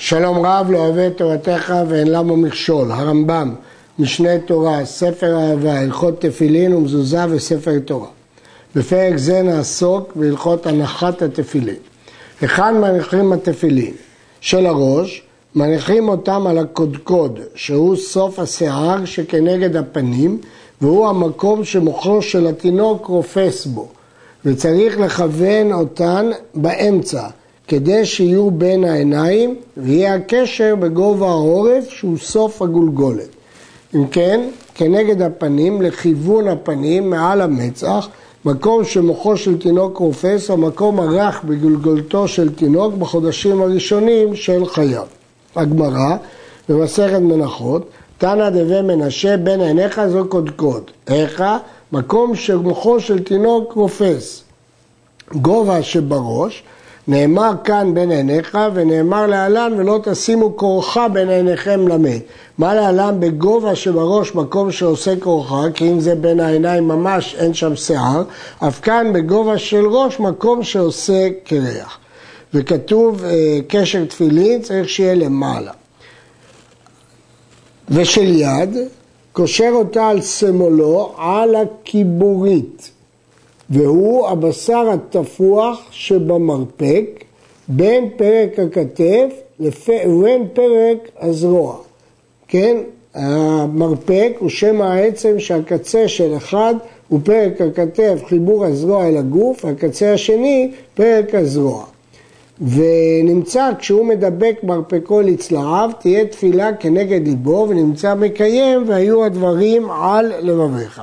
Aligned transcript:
שלום 0.00 0.46
רב 0.46 0.70
לא 0.70 0.78
אוהב 0.78 0.98
את 0.98 1.16
תורתך 1.16 1.74
ואין 1.88 2.06
למה 2.08 2.36
מכשול, 2.36 2.92
הרמב"ם, 2.92 3.54
משנה 3.98 4.38
תורה, 4.38 4.84
ספר 4.84 5.36
אהבה, 5.38 5.80
הלכות 5.80 6.20
תפילין 6.20 6.74
ומזוזה 6.74 7.24
וספר 7.30 7.78
תורה. 7.78 8.06
בפרק 8.74 9.16
זה 9.16 9.42
נעסוק 9.42 10.12
בהלכות 10.14 10.66
הנחת 10.66 11.22
התפילין. 11.22 11.74
היכן 12.40 12.80
מניחים 12.80 13.32
התפילין? 13.32 13.92
של 14.40 14.66
הראש, 14.66 15.22
מניחים 15.54 16.08
אותם 16.08 16.46
על 16.46 16.58
הקודקוד, 16.58 17.40
שהוא 17.54 17.96
סוף 17.96 18.38
השיער 18.38 19.04
שכנגד 19.04 19.76
הפנים, 19.76 20.40
והוא 20.80 21.08
המקום 21.08 21.64
שמוחו 21.64 22.22
של 22.22 22.46
התינוק 22.46 23.06
רופס 23.06 23.66
בו, 23.66 23.88
וצריך 24.44 24.98
לכוון 24.98 25.72
אותן 25.72 26.30
באמצע. 26.54 27.28
כדי 27.68 28.06
שיהיו 28.06 28.50
בין 28.50 28.84
העיניים 28.84 29.56
ויהיה 29.76 30.14
הקשר 30.14 30.74
בגובה 30.76 31.28
העורף 31.28 31.88
שהוא 31.88 32.18
סוף 32.18 32.62
הגולגולת. 32.62 33.28
אם 33.94 34.06
כן, 34.06 34.40
כנגד 34.74 35.22
הפנים, 35.22 35.82
לכיוון 35.82 36.48
הפנים, 36.48 37.10
מעל 37.10 37.40
המצח, 37.40 38.08
מקום 38.44 38.84
שמוחו 38.84 39.36
של 39.36 39.58
תינוק 39.58 39.98
רופס, 39.98 40.50
המקום 40.50 41.00
הרך 41.00 41.44
בגולגולתו 41.44 42.28
של 42.28 42.54
תינוק 42.54 42.94
בחודשים 42.94 43.62
הראשונים 43.62 44.36
של 44.36 44.66
חייו. 44.66 45.06
הגמרא, 45.56 46.16
במסכת 46.68 47.18
מנחות, 47.18 47.88
תנא 48.18 48.50
דבי 48.50 48.82
מנשה 48.82 49.36
בין 49.36 49.60
עיניך 49.60 50.00
זו 50.06 50.28
קודקוד. 50.28 50.90
איך? 51.08 51.42
מקום 51.92 52.34
שמוחו 52.34 53.00
של 53.00 53.24
תינוק 53.24 53.72
רופס. 53.72 54.42
גובה 55.34 55.82
שבראש, 55.82 56.62
נאמר 57.08 57.52
כאן 57.64 57.94
בין 57.94 58.10
עיניך 58.10 58.58
ונאמר 58.74 59.26
להלן 59.26 59.72
ולא 59.76 60.00
תשימו 60.04 60.56
כורחה 60.56 61.08
בין 61.08 61.28
עיניכם 61.28 61.88
למת. 61.88 62.22
מה 62.58 62.74
להלן 62.74 63.20
בגובה 63.20 63.74
שבראש 63.74 64.34
מקום 64.34 64.72
שעושה 64.72 65.14
כורחה, 65.20 65.62
כי 65.74 65.90
אם 65.90 66.00
זה 66.00 66.14
בין 66.14 66.40
העיניים 66.40 66.88
ממש 66.88 67.36
אין 67.38 67.54
שם 67.54 67.76
שיער, 67.76 68.22
אף 68.58 68.80
כאן 68.80 69.12
בגובה 69.12 69.58
של 69.58 69.86
ראש 69.86 70.20
מקום 70.20 70.62
שעושה 70.62 71.28
קרח. 71.44 71.98
וכתוב 72.54 73.24
אה, 73.24 73.58
קשר 73.68 74.04
תפילין 74.04 74.62
צריך 74.62 74.88
שיהיה 74.88 75.14
למעלה. 75.14 75.72
ושל 77.88 78.36
יד, 78.36 78.76
קושר 79.32 79.70
אותה 79.72 80.08
על 80.08 80.20
סמולו 80.20 81.14
על 81.18 81.54
הכיבורית. 81.54 82.97
והוא 83.70 84.28
הבשר 84.28 84.90
התפוח 84.90 85.80
שבמרפק 85.90 87.24
בין 87.68 88.08
פרק 88.16 88.58
הכתף 88.58 89.34
ובין 89.60 90.48
פרק 90.52 90.98
הזרוע. 91.20 91.76
כן, 92.48 92.76
המרפק 93.14 94.32
הוא 94.38 94.48
שם 94.48 94.82
העצם 94.82 95.38
שהקצה 95.38 96.08
של 96.08 96.36
אחד 96.36 96.74
הוא 97.08 97.20
פרק 97.24 97.60
הכתף, 97.60 98.20
חיבור 98.26 98.64
הזרוע 98.64 99.08
אל 99.08 99.16
הגוף, 99.16 99.64
הקצה 99.64 100.12
השני 100.12 100.70
פרק 100.94 101.34
הזרוע. 101.34 101.84
ונמצא 102.60 103.70
כשהוא 103.78 104.04
מדבק 104.06 104.60
מרפקו 104.62 105.20
לצלעיו, 105.20 105.90
תהיה 106.00 106.26
תפילה 106.26 106.72
כנגד 106.72 107.26
ליבו 107.28 107.66
ונמצא 107.68 108.14
מקיים 108.14 108.84
והיו 108.88 109.24
הדברים 109.24 109.90
על 109.90 110.32
לבביך. 110.42 111.02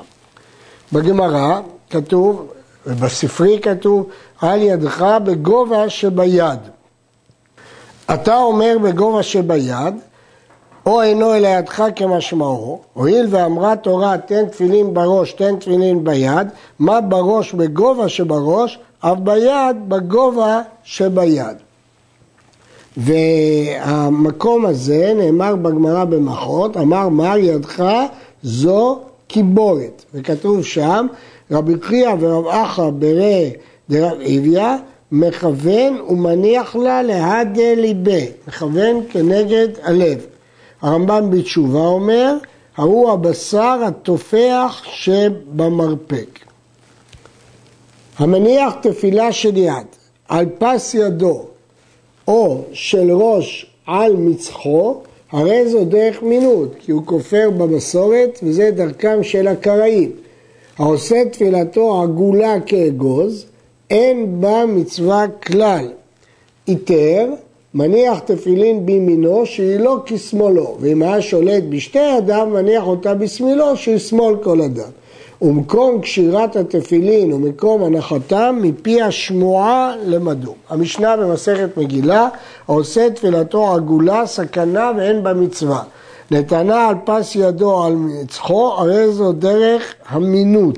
בגמרא 0.93 1.59
כתוב, 1.89 2.47
ובספרי 2.87 3.59
כתוב, 3.61 4.09
על 4.41 4.61
ידך 4.61 5.05
בגובה 5.23 5.89
שביד. 5.89 6.59
אתה 8.13 8.37
אומר 8.37 8.77
בגובה 8.83 9.23
שביד, 9.23 9.95
או 10.85 11.01
אינו 11.01 11.33
אל 11.33 11.45
ידך 11.45 11.83
כמשמעו, 11.95 12.81
הואיל 12.93 13.27
ואמרה 13.29 13.75
תורה 13.75 14.17
תן 14.17 14.45
תפילין 14.47 14.93
בראש, 14.93 15.33
תן 15.33 15.55
תפילין 15.55 16.03
ביד, 16.03 16.47
מה 16.79 17.01
בראש 17.01 17.53
בגובה 17.53 18.09
שבראש, 18.09 18.79
אף 18.99 19.17
ביד 19.17 19.77
בגובה 19.87 20.61
שביד. 20.83 21.57
והמקום 22.97 24.65
הזה 24.65 25.13
נאמר 25.17 25.55
בגמרא 25.55 26.03
במחות, 26.03 26.77
אמר 26.77 27.09
מר 27.09 27.37
ידך 27.37 27.83
זו 28.43 28.99
קיבורת, 29.27 30.05
וכתוב 30.13 30.63
שם 30.63 31.07
רבי 31.51 31.73
חייא 31.81 32.09
ורב 32.19 32.47
אחא 32.47 32.89
ברא 32.89 33.49
דרב 33.89 34.17
עביה 34.21 34.77
מכוון 35.11 36.01
ומניח 36.09 36.75
לה 36.75 37.03
להדה 37.03 37.73
ליבה, 37.75 38.19
מכוון 38.47 39.01
כנגד 39.09 39.67
הלב. 39.83 40.25
הרמב"ם 40.81 41.29
בתשובה 41.31 41.79
אומר, 41.79 42.37
ההוא 42.77 43.11
הבשר 43.11 43.79
התופח 43.87 44.83
שבמרפק. 44.85 46.39
המניח 48.17 48.73
תפילה 48.81 49.31
של 49.31 49.57
יד 49.57 49.85
על 50.27 50.45
פס 50.59 50.93
ידו 50.93 51.45
או 52.27 52.63
של 52.73 53.11
ראש 53.11 53.65
על 53.87 54.15
מצחו, 54.15 55.01
הרי 55.31 55.69
זו 55.69 55.85
דרך 55.85 56.23
מינות, 56.23 56.75
כי 56.79 56.91
הוא 56.91 57.01
כופר 57.05 57.49
במסורת 57.57 58.39
וזה 58.43 58.71
דרכם 58.71 59.23
של 59.23 59.47
הקראים. 59.47 60.11
העושה 60.79 61.25
תפילתו 61.31 62.01
עגולה 62.01 62.59
כאגוז, 62.65 63.45
אין 63.89 64.41
בה 64.41 64.65
מצווה 64.65 65.27
כלל. 65.27 65.87
איתר, 66.67 67.29
מניח 67.73 68.19
תפילין 68.19 68.85
בימינו 68.85 69.45
שהיא 69.45 69.79
לא 69.79 69.97
כשמאלו, 70.05 70.77
ואם 70.79 71.01
היה 71.01 71.21
שולט 71.21 71.63
בשתי 71.69 72.17
ידיו, 72.17 72.47
מניח 72.53 72.83
אותה 72.83 73.13
בשמאלו 73.13 73.77
שהיא 73.77 73.97
שמאל 73.97 74.35
כל 74.43 74.61
אדם. 74.61 74.89
ומקום 75.41 76.01
קשירת 76.01 76.55
התפילין 76.55 77.33
ומקום 77.33 77.83
הנחתם 77.83 78.59
מפי 78.61 79.01
השמועה 79.01 79.93
למדו. 80.05 80.55
המשנה 80.69 81.17
במסכת 81.17 81.77
מגילה, 81.77 82.29
העושה 82.67 83.09
תפילתו 83.09 83.73
עגולה, 83.73 84.25
סכנה 84.25 84.91
ואין 84.97 85.23
בה 85.23 85.33
מצווה. 85.33 85.83
נתנה 86.31 86.87
על 86.87 86.95
פס 87.05 87.35
ידו 87.35 87.83
על 87.83 87.95
מצחו, 87.95 88.73
הרי 88.77 89.11
זו 89.11 89.31
דרך 89.31 89.93
המינות. 90.09 90.77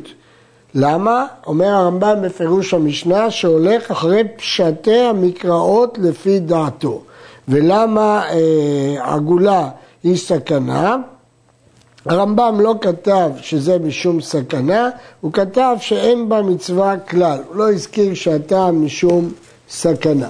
למה? 0.76 1.26
אומר 1.48 1.68
הרמב"ם 1.68 2.22
בפירוש 2.22 2.74
המשנה 2.74 3.32
שהולך 3.32 3.92
אחרי 3.92 4.24
פשטי 4.38 5.00
המקראות 5.00 5.98
לפי 6.02 6.40
דעתו. 6.40 7.02
ולמה 7.48 8.24
אה, 8.30 9.14
עגולה 9.14 9.70
היא 10.04 10.18
סכנה? 10.18 10.98
הרמב"ם 12.06 12.62
לא 12.62 12.76
כתב 12.82 13.32
שזה 13.42 13.80
משום 13.80 14.22
סכנה, 14.22 14.90
הוא 15.22 15.34
כתב 15.34 15.76
שאין 15.80 16.30
בה 16.30 16.42
מצווה 16.42 16.98
כלל, 16.98 17.40
הוא 17.48 17.56
לא 17.56 17.72
הזכיר 17.72 18.14
שהטעם 18.14 18.86
משום 18.86 19.32
סכנה. 19.70 20.30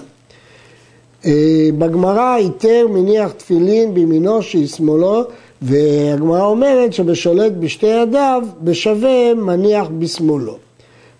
אה, 1.27 1.69
בגמרא 1.77 2.33
היתר 2.33 2.87
מניח 2.89 3.31
תפילין 3.31 3.93
בימינו 3.93 4.41
שהיא 4.41 4.67
שמאלו 4.67 5.23
והגמרא 5.61 6.45
אומרת 6.45 6.93
שבשולט 6.93 7.51
בשתי 7.59 7.87
ידיו 7.87 8.43
בשווה 8.61 9.33
מניח 9.33 9.87
בשמאלו. 9.99 10.57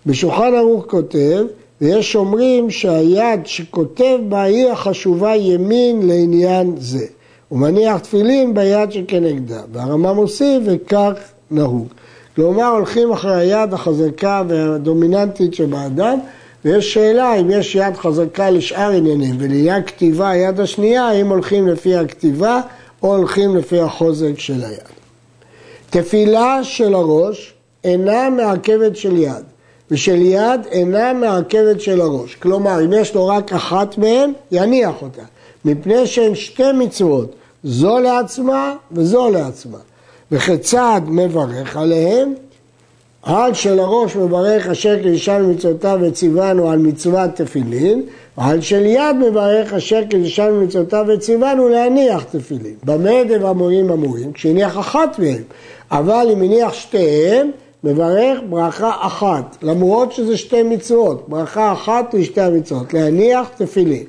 בשולחן 0.06 0.54
ערוך 0.54 0.84
כותב 0.86 1.44
ויש 1.80 2.16
אומרים 2.16 2.70
שהיד 2.70 3.40
שכותב 3.44 4.18
בה 4.28 4.42
היא 4.42 4.68
החשובה 4.68 5.36
ימין 5.36 6.08
לעניין 6.08 6.74
זה. 6.78 7.06
הוא 7.48 7.58
מניח 7.58 7.98
תפילין 7.98 8.54
ביד 8.54 8.92
שכנגדה 8.92 9.60
והרמב"ם 9.72 10.16
מוסיף 10.16 10.62
וכך 10.66 11.12
נהוג. 11.50 11.86
כלומר 12.36 12.66
הולכים 12.66 13.12
אחרי 13.12 13.34
היד 13.34 13.74
החזקה 13.74 14.42
והדומיננטית 14.48 15.54
שבאדם 15.54 16.18
ויש 16.68 16.94
שאלה 16.94 17.34
אם 17.34 17.50
יש 17.50 17.74
יד 17.74 17.96
חזקה 17.96 18.50
לשאר 18.50 18.90
עניינים, 18.90 19.36
ולעניין 19.38 19.82
כתיבה 19.82 20.30
היד 20.30 20.60
השנייה, 20.60 21.08
האם 21.08 21.28
הולכים 21.28 21.68
לפי 21.68 21.96
הכתיבה 21.96 22.60
או 23.02 23.16
הולכים 23.16 23.56
לפי 23.56 23.80
החוזק 23.80 24.38
של 24.38 24.64
היד. 24.64 24.78
תפילה 25.90 26.64
של 26.64 26.94
הראש 26.94 27.54
אינה 27.84 28.30
מעכבת 28.30 28.96
של 28.96 29.16
יד, 29.16 29.44
ושל 29.90 30.22
יד 30.22 30.60
אינה 30.70 31.12
מעכבת 31.12 31.80
של 31.80 32.00
הראש. 32.00 32.34
כלומר, 32.34 32.84
אם 32.84 32.92
יש 32.92 33.14
לו 33.14 33.26
רק 33.26 33.52
אחת 33.52 33.98
מהן, 33.98 34.32
יניח 34.50 35.02
אותה, 35.02 35.22
מפני 35.64 36.06
שהן 36.06 36.34
שתי 36.34 36.72
מצוות, 36.74 37.34
זו 37.64 37.98
לעצמה 37.98 38.74
וזו 38.92 39.30
לעצמה. 39.30 39.78
וכיצד 40.32 41.00
מברך 41.06 41.76
עליהן? 41.76 42.34
על 43.22 43.54
של 43.54 43.80
הראש 43.80 44.16
מברך 44.16 44.66
אשר 44.66 45.02
קידשנו 45.02 45.48
מצוותיו 45.48 45.98
וציוונו 46.02 46.70
על 46.70 46.78
מצוות 46.78 47.30
תפילין, 47.34 48.02
ועל 48.38 48.60
של 48.60 48.86
יד 48.86 49.16
מברך 49.16 49.72
אשר 49.72 50.04
קידשנו 50.10 50.60
מצוותיו 50.60 51.04
וציוונו 51.08 51.68
להניח 51.68 52.22
תפילין. 52.22 52.74
במה 52.84 53.24
דבמורים 53.28 53.90
אמורים? 53.90 54.32
כשהניח 54.32 54.78
אחת 54.78 55.18
מהם, 55.18 55.42
אבל 55.90 56.26
אם 56.32 56.42
הניח 56.42 56.72
שתיהם, 56.72 57.50
מברך 57.84 58.38
ברכה 58.48 58.92
אחת, 59.00 59.56
למרות 59.62 60.12
שזה 60.12 60.36
שתי 60.36 60.62
מצוות, 60.62 61.28
ברכה 61.28 61.72
אחת 61.72 62.14
לשתי 62.14 62.40
המצוות, 62.40 62.94
להניח 62.94 63.48
תפילין. 63.56 64.04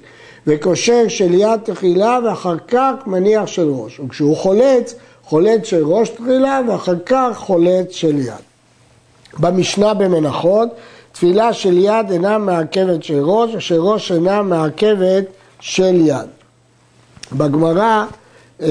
וקושר 0.47 1.07
של 1.07 1.33
יד 1.33 1.59
תחילה 1.63 2.19
ואחר 2.25 2.57
כך 2.67 2.93
מניח 3.07 3.47
של 3.47 3.69
ראש. 3.69 3.99
וכשהוא 3.99 4.35
חולץ, 4.35 4.95
חולץ 5.23 5.65
של 5.65 5.85
ראש 5.85 6.09
תחילה 6.09 6.61
ואחר 6.67 6.99
כך 7.05 7.37
חולץ 7.37 7.91
של 7.91 8.19
יד. 8.19 8.48
במשנה 9.39 9.93
במנחות, 9.93 10.69
תפילה 11.11 11.53
של 11.53 11.77
יד 11.77 12.11
אינה 12.11 12.37
מעכבת 12.37 13.03
של 13.03 13.19
ראש, 13.23 13.55
אשר 13.55 13.79
ראש 13.79 14.11
אינה 14.11 14.41
מעכבת 14.41 15.25
של 15.59 15.95
יד. 15.95 16.27
בגמרא 17.33 18.05
אה, 18.61 18.67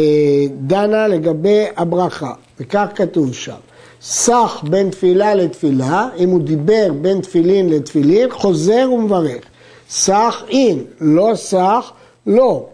דנה 0.60 1.08
לגבי 1.08 1.64
הברכה, 1.76 2.32
וכך 2.60 2.86
כתוב 2.94 3.34
שם: 3.34 3.52
סח 4.02 4.62
בין 4.68 4.90
תפילה 4.90 5.34
לתפילה, 5.34 6.08
אם 6.18 6.30
הוא 6.30 6.40
דיבר 6.40 6.92
בין 7.00 7.20
תפילין 7.20 7.68
לתפילין, 7.70 8.30
חוזר 8.30 8.88
ומברך. 8.92 9.44
סח 9.90 10.42
אין, 10.48 10.84
לא 11.00 11.32
סח, 11.34 11.92
לא. 12.26 12.66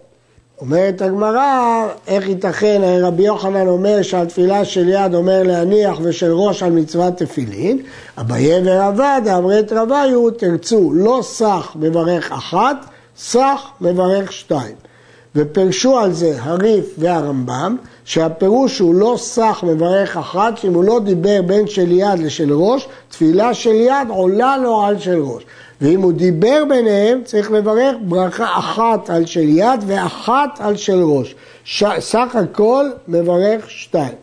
אומרת 0.61 1.03
הגמרא, 1.03 1.87
איך 2.07 2.29
ייתכן, 2.29 2.81
רבי 3.03 3.23
יוחנן 3.23 3.69
אומר 3.69 4.03
שעל 4.03 4.27
תפילה 4.27 4.65
של 4.65 4.89
יד 4.89 5.15
אומר 5.15 5.43
להניח 5.43 5.99
ושל 6.03 6.33
ראש 6.33 6.63
על 6.63 6.73
מצוות 6.73 7.17
תפילין, 7.17 7.83
אביה 8.19 8.61
ורבא 8.65 9.19
דאמרת 9.25 9.73
רביו 9.73 10.31
תרצו, 10.31 10.93
לא 10.95 11.21
סח 11.23 11.77
מברך 11.77 12.33
אחת, 12.33 12.77
סח 13.19 13.71
מברך 13.81 14.33
שתיים. 14.33 14.75
ופרשו 15.37 15.99
על 15.99 16.13
זה 16.13 16.37
הריף 16.41 16.95
והרמב"ם, 16.99 17.77
שהפירוש 18.05 18.79
הוא 18.79 18.95
לא 18.95 19.15
סח 19.19 19.65
מברך 19.67 20.17
אחת, 20.17 20.59
שאם 20.59 20.75
הוא 20.75 20.85
לא 20.85 21.01
דיבר 21.05 21.43
בין 21.43 21.67
של 21.67 21.93
יד 21.93 22.19
לשל 22.19 22.53
ראש, 22.53 22.89
תפילה 23.09 23.55
של 23.55 23.75
יד 23.75 24.09
עולה 24.09 24.57
לו 24.57 24.83
על 24.83 24.99
של 24.99 25.23
ראש. 25.23 25.43
ואם 25.85 26.03
הוא 26.03 26.13
דיבר 26.13 26.65
ביניהם, 26.69 27.21
צריך 27.25 27.51
לברך 27.51 27.97
ברכה 28.01 28.59
אחת 28.59 29.11
על 29.11 29.27
של 29.27 29.49
יד 29.49 29.81
ואחת 29.87 30.59
על 30.59 30.77
של 30.77 31.03
ראש. 31.03 31.35
ש... 31.65 31.85
סך 31.99 32.37
הכל 32.37 32.91
מברך 33.09 33.71
שתיים. 33.71 34.15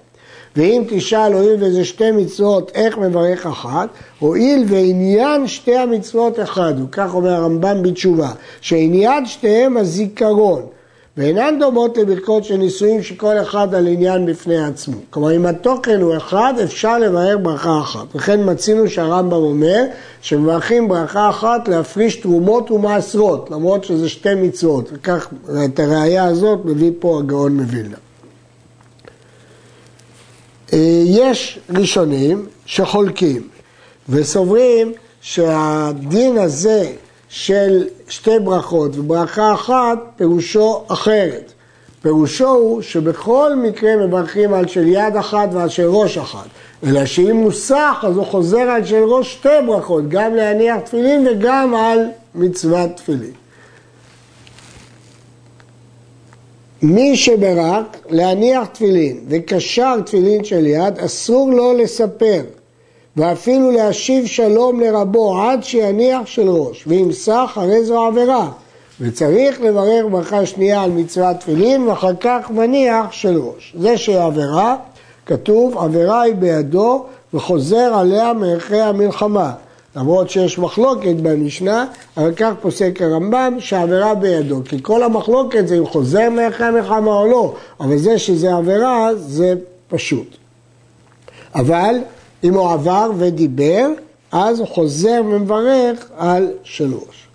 ואם 0.56 0.84
תשאל, 0.90 1.34
הואיל 1.34 1.56
וזה 1.60 1.86
שתי 1.86 2.12
מצוות, 2.12 2.72
איך 2.74 2.98
מברך 2.98 3.46
אחת? 3.46 3.90
הואיל 4.20 4.64
ועניין 4.68 5.48
שתי 5.48 5.78
המצוות 5.78 6.40
אחד 6.40 6.80
הוא, 6.80 6.88
כך 6.92 7.14
אומר 7.14 7.30
הרמב"ם 7.30 7.84
בתשובה, 7.84 8.30
שעניין 8.62 9.26
שתיהם 9.26 9.78
הזיכרון. 9.78 10.62
ואינן 11.18 11.60
דומות 11.60 11.98
לברכות 11.98 12.44
של 12.44 12.58
נישואים 12.58 13.04
שכל 13.04 13.38
אחד 13.42 13.76
על 13.76 13.88
עניין 13.88 14.26
בפני 14.26 14.66
עצמו. 14.66 14.98
כלומר, 15.10 15.36
אם 15.36 15.46
התוכן 15.46 16.02
הוא 16.02 16.18
אחד, 16.18 16.54
אפשר 16.64 17.00
לבאר 17.00 17.38
ברכה 17.38 17.80
אחת. 17.80 18.16
וכן 18.16 18.52
מצינו 18.52 18.90
שהרמב"ם 18.90 19.34
אומר 19.34 19.84
שמברכים 20.22 20.88
ברכה 20.88 21.30
אחת 21.30 21.68
להפריש 21.68 22.16
תרומות 22.16 22.72
ומעשרות, 22.72 23.50
למרות 23.52 23.84
שזה 23.84 24.10
שתי 24.10 24.36
מצוות. 24.36 24.90
וכך, 24.94 25.28
את 25.66 25.80
הראייה 25.80 26.26
הזאת 26.26 26.60
מביא 26.66 26.92
פה 27.00 27.20
הגאון 27.20 27.58
מווילנה. 27.58 27.98
אה, 30.74 31.04
יש 31.06 31.60
ראשונים 31.70 32.46
שחולקים 32.66 33.48
וסוברים 34.10 34.94
שהדין 35.22 36.38
הזה 36.38 36.92
של 37.32 37.88
שתי 38.08 38.40
ברכות 38.44 38.98
וברכה 38.98 39.54
אחת, 39.54 39.98
פירושו 40.16 40.84
אחרת. 40.88 41.54
פירושו 42.02 42.50
הוא 42.50 42.82
שבכל 42.82 43.56
מקרה 43.56 43.96
מברכים 43.96 44.54
על 44.54 44.68
של 44.68 44.88
יד 44.88 45.16
אחת 45.16 45.50
ועל 45.54 45.70
של 45.70 45.88
ראש 45.88 46.18
אחת. 46.18 46.48
אלא 46.86 47.06
שאם 47.06 47.36
מוסך, 47.36 48.04
אז 48.08 48.18
הוא 48.18 48.26
חוזר 48.26 48.60
על 48.60 48.86
של 48.86 49.04
ראש 49.04 49.34
שתי 49.34 49.50
ברכות, 49.68 50.10
גם 50.10 50.36
להניח 50.36 50.80
תפילין 50.80 51.28
וגם 51.28 51.76
על 51.76 52.00
מצוות 52.36 52.90
תפילין. 52.96 53.34
מי 56.82 57.18
שברק 57.18 57.98
להניח 58.10 58.66
תפילין 58.66 59.20
וקשר 59.28 60.02
תפילין 60.06 60.44
של 60.44 60.66
יד, 60.66 61.00
אסור 61.00 61.52
לו 61.52 61.74
לספר. 61.74 62.42
ואפילו 63.18 63.72
להשיב 63.72 64.26
שלום 64.26 64.80
לרבו 64.80 65.42
עד 65.42 65.64
שיניח 65.64 66.26
של 66.26 66.50
ראש, 66.50 66.88
סח 67.12 67.52
הרי 67.56 67.86
זו 67.86 68.06
עבירה, 68.06 68.50
וצריך 69.02 69.62
לברך 69.62 70.06
ברכה 70.12 70.46
שנייה 70.46 70.84
על 70.84 70.92
מצוות 70.92 71.38
תפילין 71.40 71.84
ואחר 71.84 72.16
כך 72.20 72.52
מניח 72.52 73.12
של 73.12 73.38
ראש. 73.38 73.76
זה 73.80 73.98
שעבירה, 73.98 74.76
כתוב 75.26 75.78
עבירה 75.78 76.22
היא 76.22 76.36
בידו 76.36 77.06
וחוזר 77.34 77.94
עליה 77.94 78.34
מערכי 78.34 78.82
המלחמה. 78.82 79.52
למרות 79.96 80.30
שיש 80.30 80.60
מחלוקת 80.60 81.16
במשנה, 81.24 81.86
אבל 82.18 82.34
כך 82.36 82.52
פוסק 82.62 83.02
הרמב"ם 83.02 83.56
שהעבירה 83.60 84.16
בידו. 84.16 84.62
כי 84.66 84.78
כל 84.82 85.04
המחלוקת 85.04 85.68
זה 85.68 85.78
אם 85.78 85.86
חוזר 85.86 86.30
מערכי 86.30 86.64
המלחמה 86.64 87.14
או 87.14 87.28
לא, 87.28 87.54
אבל 87.80 87.98
זה 87.98 88.20
שזה 88.20 88.54
עבירה 88.54 89.16
זה 89.16 89.54
פשוט. 89.88 90.38
אבל 91.56 91.96
אם 92.44 92.54
הוא 92.54 92.70
עבר 92.70 93.12
ודיבר, 93.18 93.88
אז 94.32 94.60
הוא 94.60 94.68
חוזר 94.68 95.22
ומברך 95.26 96.10
על 96.18 96.52
שלוש. 96.64 97.28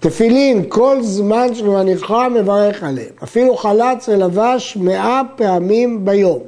תפילין, 0.00 0.64
כל 0.68 1.02
זמן 1.02 1.54
שמניחה 1.54 2.28
מברך 2.28 2.82
עליהם. 2.82 3.10
אפילו 3.22 3.56
חלץ 3.56 4.08
ולבש 4.08 4.76
מאה 4.76 5.22
פעמים 5.36 6.04
ביום. 6.04 6.40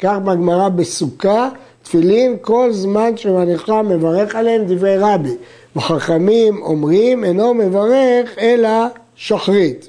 כך 0.00 0.16
בגמרא 0.24 0.68
בסוכה, 0.68 1.48
תפילין 1.82 2.36
כל 2.40 2.72
זמן 2.72 3.16
שמניחה 3.16 3.82
מברך 3.82 4.34
עליהם 4.34 4.64
דברי 4.66 4.98
רבי. 4.98 5.34
וחכמים 5.76 6.62
אומרים 6.62 7.24
אינו 7.24 7.54
מברך 7.54 8.38
אלא 8.38 8.86
שחרית. 9.16 9.88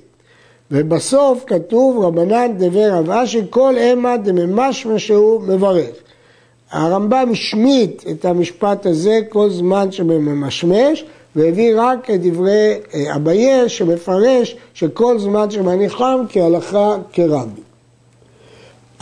ובסוף 0.72 1.44
כתוב 1.48 2.06
רבנן 2.06 2.52
דבר 2.58 2.92
רב 2.92 3.10
אשי 3.10 3.42
כל 3.50 3.74
אימה 3.78 4.18
דממש 4.18 4.88
שהוא 4.98 5.42
מברך. 5.42 6.03
הרמב"ם 6.74 7.30
השמיט 7.32 8.04
את 8.12 8.26
המשפט 8.26 8.86
הזה 8.86 9.20
כל 9.30 9.50
זמן 9.50 9.92
שממשמש 9.92 11.06
והביא 11.36 11.74
רק 11.78 12.12
את 12.12 12.22
דברי 12.22 12.74
אה, 12.94 13.16
אביה 13.16 13.70
שמפרש 13.70 14.56
שכל 14.74 15.20
זמן 15.20 15.52
שמניחם 15.52 16.20
כהלכה 16.30 16.96
כרבי. 17.14 17.62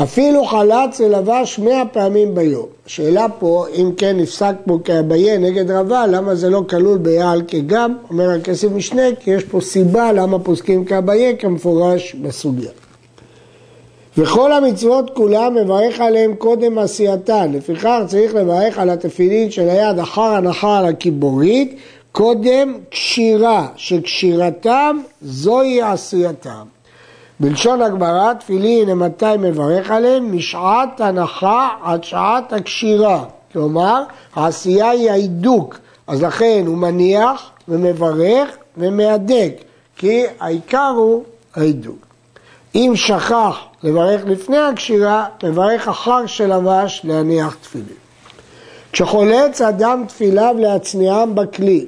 אפילו 0.04 0.46
חלץ 0.46 1.00
ולבש 1.00 1.60
מאה 1.60 1.86
פעמים 1.86 2.36
ביום. 2.36 2.66
השאלה 2.86 3.26
פה, 3.40 3.66
אם 3.76 3.92
כן 3.98 4.18
נפסק 4.18 4.54
פה 4.66 4.80
כאביה 4.84 5.38
נגד 5.38 5.72
רבה, 5.72 6.08
למה 6.08 6.36
זה 6.36 6.50
לא 6.50 6.64
כלול 6.70 6.98
ביעל 6.98 7.42
כגם? 7.48 7.98
אומר 8.10 8.30
הכסף 8.30 8.68
משנה, 8.72 9.16
כי 9.20 9.32
יש 9.32 9.44
פה 9.44 9.62
סיבה 9.62 10.12
למה 10.12 10.40
פוסקים 10.40 10.86
כאביה 10.86 11.36
כמפורש 11.36 12.16
בסוגיה. 12.16 12.72
וכל 14.18 14.54
המצוות 14.54 15.12
כולם 15.16 15.56
מברך 15.56 16.00
עליהם 16.00 16.36
קודם 16.36 16.78
עשייתן, 16.78 17.52
לפיכך 17.54 18.00
צריך 18.08 18.36
לברך 18.36 18.78
על 18.78 18.90
התפילין 18.90 19.52
של 19.52 19.70
היד 19.70 20.00
אחר 20.00 20.22
הנחה 20.22 20.78
על 20.78 20.86
הקיבורית, 20.86 21.76
קודם 22.12 22.78
קשירה, 22.90 23.68
שקשירתם 23.76 24.98
זוהי 25.22 25.82
עשייתם. 25.82 26.64
בלשון 27.40 27.82
הגמרא, 27.82 28.34
תפילין 28.34 28.94
מתי 28.94 29.26
מברך 29.40 29.92
עליהם? 29.92 30.36
משעת 30.38 31.02
הנחה 31.02 31.70
עד 31.84 32.04
שעת 32.04 32.54
הקשירה. 32.54 33.24
כלומר, 33.54 34.04
העשייה 34.36 34.90
היא 34.90 35.12
ההידוק, 35.12 35.80
אז 36.08 36.24
לכן 36.24 36.64
הוא 36.68 36.78
מניח 36.78 37.50
ומברך 37.68 38.58
ומהדק, 38.78 39.54
כי 39.98 40.24
העיקר 40.40 40.94
הוא 40.96 41.24
ההידוק. 41.56 42.06
אם 42.76 42.92
שכח 42.96 43.71
לברך 43.84 44.22
לפני 44.26 44.58
הקשירה, 44.58 45.26
לברך 45.44 45.88
אחר 45.88 46.26
שלבש 46.26 47.02
להניח 47.04 47.58
תפילין. 47.62 47.88
כשחולץ 48.92 49.62
אדם 49.62 50.04
תפיליו 50.08 50.56
להצניעם 50.60 51.36
בכלי, 51.36 51.86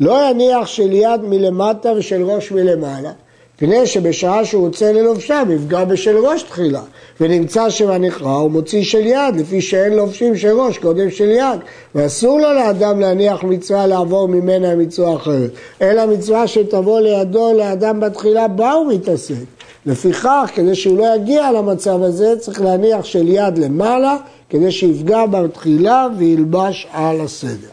לא 0.00 0.30
יניח 0.30 0.66
של 0.66 0.92
יד 0.92 1.20
מלמטה 1.22 1.92
ושל 1.92 2.22
ראש 2.22 2.52
מלמעלה, 2.52 3.10
מפני 3.56 3.86
שבשעה 3.86 4.44
שהוא 4.44 4.66
רוצה 4.66 4.92
ללובשם 4.92 5.48
יפגע 5.50 5.84
בשל 5.84 6.16
ראש 6.16 6.42
תחילה, 6.42 6.82
ונמצא 7.20 7.70
שמניחה 7.70 8.34
הוא 8.34 8.50
מוציא 8.50 8.84
של 8.84 9.06
יד, 9.06 9.36
לפי 9.36 9.60
שאין 9.60 9.92
לובשים 9.92 10.36
של 10.36 10.60
ראש 10.60 10.78
קודם 10.78 11.10
של 11.10 11.30
יד, 11.30 11.60
ואסור 11.94 12.40
לו 12.40 12.52
לאדם 12.52 13.00
להניח 13.00 13.42
מצווה 13.44 13.86
לעבור 13.86 14.28
ממנה 14.28 14.74
מצווה 14.74 15.16
אחרת, 15.16 15.50
אלא 15.82 16.06
מצווה 16.06 16.46
שתבוא 16.46 17.00
לידו 17.00 17.52
לאדם 17.56 18.00
בתחילה 18.00 18.48
בה 18.48 18.72
הוא 18.72 18.92
מתעסק. 18.92 19.55
לפיכך, 19.86 20.50
כדי 20.54 20.74
שהוא 20.74 20.98
לא 20.98 21.14
יגיע 21.16 21.52
למצב 21.52 22.02
הזה, 22.02 22.34
צריך 22.38 22.60
להניח 22.60 23.04
של 23.04 23.28
יד 23.28 23.58
למעלה, 23.58 24.16
כדי 24.50 24.72
שיפגע 24.72 25.26
בתחילה 25.26 26.06
וילבש 26.18 26.86
על 26.92 27.20
הסדר. 27.20 27.68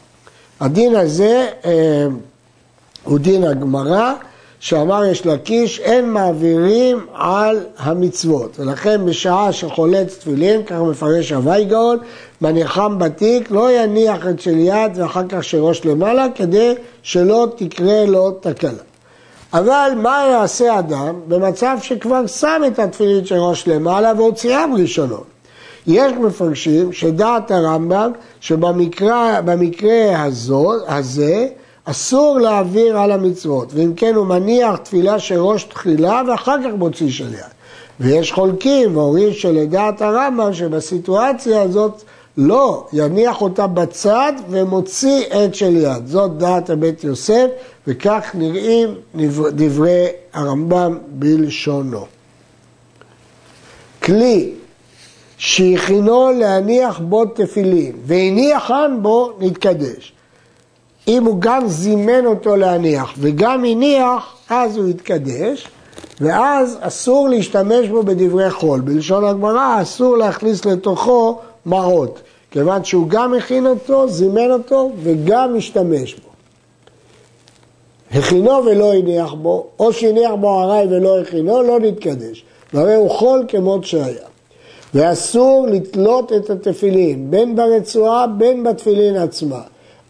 הדין 0.60 0.96
הזה 0.96 1.48
אה, 1.66 2.08
הוא 3.04 3.20
דין 3.20 3.44
הגמרא, 3.44 4.14
שאמר 4.60 5.06
יש 5.06 5.26
לקיש, 5.26 5.80
אין 5.80 6.10
מעבירים 6.10 7.06
על 7.14 7.60
המצוות. 7.78 8.60
ולכן 8.60 9.06
בשעה 9.06 9.52
שחולץ 9.54 10.18
תפילין, 10.18 10.64
ככה 10.64 10.84
מפרש 10.84 11.32
הווי 11.32 11.66
גאון, 11.66 11.98
מניחם 12.42 13.00
בתיק, 13.00 13.52
לא 13.52 13.72
יניח 13.72 14.28
את 14.28 14.42
של 14.42 14.58
יד 14.58 14.92
ואחר 14.96 15.28
כך 15.30 15.44
של 15.44 15.58
ראש 15.58 15.86
למעלה, 15.86 16.28
כדי 16.36 16.74
שלא 17.04 17.48
תקרה 17.56 18.06
לו 18.06 18.32
תקלה. 18.32 18.93
אבל 19.54 19.92
מה 19.96 20.26
יעשה 20.32 20.80
אדם 20.80 21.16
במצב 21.28 21.78
שכבר 21.82 22.28
שם 22.28 22.62
את 22.68 22.80
התפילין 22.80 23.26
של 23.26 23.36
ראש 23.36 23.68
למעלה 23.68 24.14
והוציאם 24.18 24.76
ראשונות? 24.76 25.24
יש 25.88 26.14
מפרשים 26.14 26.94
שדעת 26.94 27.52
הרמב"ם 27.52 28.12
שבמקרה 28.40 30.24
הזו, 30.24 30.72
הזה 30.88 31.48
אסור 31.86 32.40
להעביר 32.40 33.00
על 33.00 33.12
המצוות, 33.12 33.74
ואם 33.74 33.94
כן 33.96 34.16
הוא 34.16 34.26
מניח 34.26 34.78
תפילה 34.78 35.20
של 35.20 35.40
ראש 35.40 35.64
תחילה 35.64 36.22
ואחר 36.28 36.58
כך 36.64 36.70
מוציא 36.78 37.12
שליח. 37.12 37.50
ויש 38.00 38.32
חולקים 38.32 38.98
ואומרים 38.98 39.34
שלדעת 39.34 40.02
הרמב"ם 40.02 40.54
שבסיטואציה 40.54 41.62
הזאת 41.62 42.04
לא, 42.38 42.88
יניח 42.94 43.42
אותה 43.42 43.68
בצד 43.68 44.34
ומוציא 44.50 45.24
עד 45.30 45.56
של 45.56 45.76
יד. 45.76 46.08
זאת 46.08 46.38
דעת 46.38 46.70
הבית 46.70 47.04
יוסף, 47.04 47.48
וכך 47.88 48.32
נראים 48.34 48.96
דברי 49.52 50.08
הרמב"ם 50.34 50.98
בלשונו. 51.10 52.06
כלי 54.04 54.54
שהכינו 55.38 56.32
להניח 56.32 57.00
בו 57.00 57.26
תפילין, 57.26 57.92
והניחן 58.06 58.98
בו 59.02 59.32
נתקדש. 59.40 60.14
אם 61.08 61.26
הוא 61.26 61.36
גם 61.40 61.68
זימן 61.68 62.26
אותו 62.26 62.56
להניח 62.56 63.14
וגם 63.18 63.66
הניח, 63.66 64.36
אז 64.50 64.78
הוא 64.78 64.90
יתקדש, 64.90 65.68
ואז 66.22 66.78
אסור 66.82 67.30
להשתמש 67.30 67.88
בו 67.88 68.04
בדברי 68.04 68.52
חול. 68.52 68.80
בלשון 68.80 69.26
הגמרא 69.26 69.82
אסור 69.82 70.18
להכניס 70.18 70.66
לתוכו 70.66 71.40
מעות, 71.66 72.22
כיוון 72.52 72.84
שהוא 72.84 73.10
גם 73.10 73.34
הכין 73.34 73.68
אותו, 73.68 74.10
זימן 74.10 74.52
אותו 74.52 74.92
וגם 75.04 75.56
השתמש 75.58 76.14
בו. 76.14 76.33
הכינו 78.14 78.66
ולא 78.66 78.94
הניח 78.94 79.34
בו, 79.34 79.68
או 79.80 79.94
שהניח 79.94 80.32
בו 80.40 80.64
ארעי 80.64 80.88
ולא 80.90 81.20
הכינו, 81.22 81.64
לא 81.64 81.80
נתקדש. 81.80 82.44
והרי 82.74 82.96
הוא 82.96 83.10
חול 83.10 83.46
כמות 83.48 83.86
שהיה. 83.86 84.28
ואסור 84.94 85.68
לתלות 85.72 86.34
את 86.34 86.50
התפילין, 86.50 87.32
בין 87.32 87.56
ברצועה 87.56 88.28
בין 88.28 88.64
בתפילין 88.64 89.16
עצמה, 89.16 89.62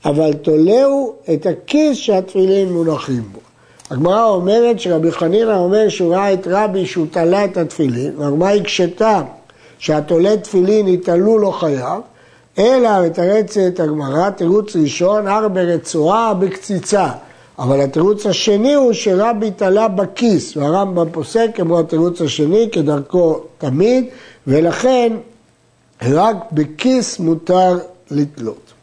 אבל 0.06 0.34
תולהו 0.34 1.14
את 1.34 1.46
הכיס 1.46 1.98
שהתפילין 1.98 2.74
מונחים 2.74 3.24
בו. 3.32 3.40
הגמרא 3.90 4.26
אומרת 4.26 4.80
שרבי 4.80 5.12
חנינא 5.12 5.58
אומר 5.58 5.90
שהוא 5.90 6.16
ראה 6.16 6.34
את 6.34 6.48
רבי 6.52 6.86
שהוא 6.86 7.06
תלה 7.12 7.46
את 7.46 7.58
התפילין, 7.58 8.12
והגמרא 8.18 8.50
הקשתה 8.50 9.22
שהתולה 9.80 10.38
תפילין 10.38 10.88
יתלו 10.88 11.38
לו 11.38 11.52
חייו, 11.52 12.00
אלא 12.58 13.06
מתרצת 13.06 13.80
הגמרא, 13.80 14.30
תירוץ 14.30 14.76
ראשון, 14.76 15.28
הר 15.28 15.48
ברצועה 15.48 16.34
בקציצה. 16.34 17.10
אבל 17.60 17.82
התירוץ 17.82 18.26
השני 18.26 18.74
הוא 18.74 18.94
שרבי 18.94 19.52
תלה 19.52 19.88
בכיס, 19.88 20.58
והרמב"ם 20.58 21.10
פוסק 21.12 21.50
כמו 21.56 21.80
התירוץ 21.80 22.22
השני, 22.22 22.70
כדרכו 22.72 23.40
תמיד, 23.58 24.06
ולכן 24.48 25.14
רק 26.02 26.36
בכיס 26.52 27.20
מותר 27.20 27.80
לתלות. 28.12 28.74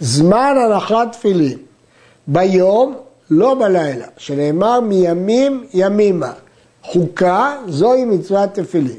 זמן 0.00 0.54
הנחת 0.64 1.12
תפילין, 1.12 1.58
ביום, 2.26 2.94
לא 3.30 3.54
בלילה, 3.54 4.06
שנאמר 4.16 4.80
מימים 4.80 5.64
ימימה. 5.74 6.32
חוקה, 6.82 7.56
זוהי 7.68 8.04
מצוות 8.04 8.50
תפילין. 8.54 8.98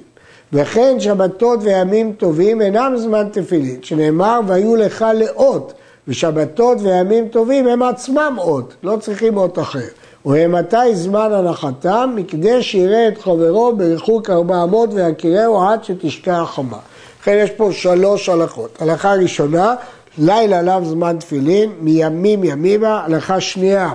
וכן 0.54 1.00
שבתות 1.00 1.60
וימים 1.64 2.14
טובים 2.14 2.62
אינם 2.62 2.94
זמן 2.98 3.28
תפילין, 3.32 3.84
שנאמר 3.84 4.40
והיו 4.48 4.76
לך 4.76 5.06
לאות, 5.14 5.74
ושבתות 6.10 6.78
וימים 6.82 7.28
טובים 7.28 7.68
הם 7.68 7.84
עצמם 7.84 8.36
אות, 8.38 8.74
לא 8.84 8.98
צריכים 9.00 9.38
אות 9.38 9.60
אחר. 9.60 9.88
ומתי 10.26 10.96
זמן 10.96 11.32
הנחתם? 11.34 12.14
מכדי 12.16 12.64
שיראה 12.64 13.08
את 13.08 13.22
חברו 13.22 13.76
בריחוק 13.76 14.30
ארבע 14.30 14.64
אמות 14.64 14.90
ויכירהו 14.94 15.62
עד 15.62 15.84
שתשקע 15.84 16.42
החמה. 16.42 16.78
לכן 17.22 17.38
יש 17.44 17.52
פה 17.52 17.72
שלוש 17.72 18.30
הלכות. 18.30 18.82
הלכה 18.82 19.14
ראשונה, 19.14 19.76
לילה 20.18 20.62
לאו 20.62 20.86
זמן 20.86 21.18
תפילין, 21.20 21.72
מימים 21.82 22.44
ימימה. 22.44 23.04
הלכה 23.06 23.42
שנייה, 23.42 23.94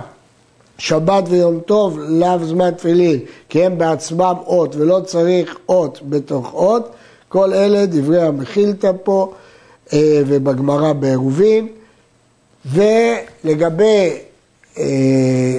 שבת 0.77 1.23
ויום 1.29 1.59
טוב 1.59 1.99
לאו 1.99 2.45
זמן 2.45 2.71
תפילין, 2.71 3.19
כי 3.49 3.65
הם 3.65 3.77
בעצמם 3.77 4.35
אות 4.45 4.75
ולא 4.75 4.99
צריך 5.05 5.57
אות 5.69 5.99
בתוך 6.03 6.53
אות. 6.53 6.89
כל 7.29 7.53
אלה 7.53 7.85
דברי 7.85 8.21
המחילתא 8.21 8.91
פה 9.03 9.33
אה, 9.93 10.21
ובגמרא 10.27 10.93
בעירובין. 10.93 11.67
ולגבי 12.65 14.09
אה, 14.77 14.83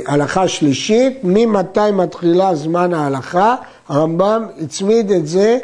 הלכה 0.06 0.48
שלישית, 0.48 1.18
ממתי 1.24 1.80
מתחילה 1.92 2.54
זמן 2.54 2.94
ההלכה, 2.94 3.54
הרמב"ם 3.88 4.46
הצמיד 4.60 5.10
את 5.10 5.26
זה 5.26 5.58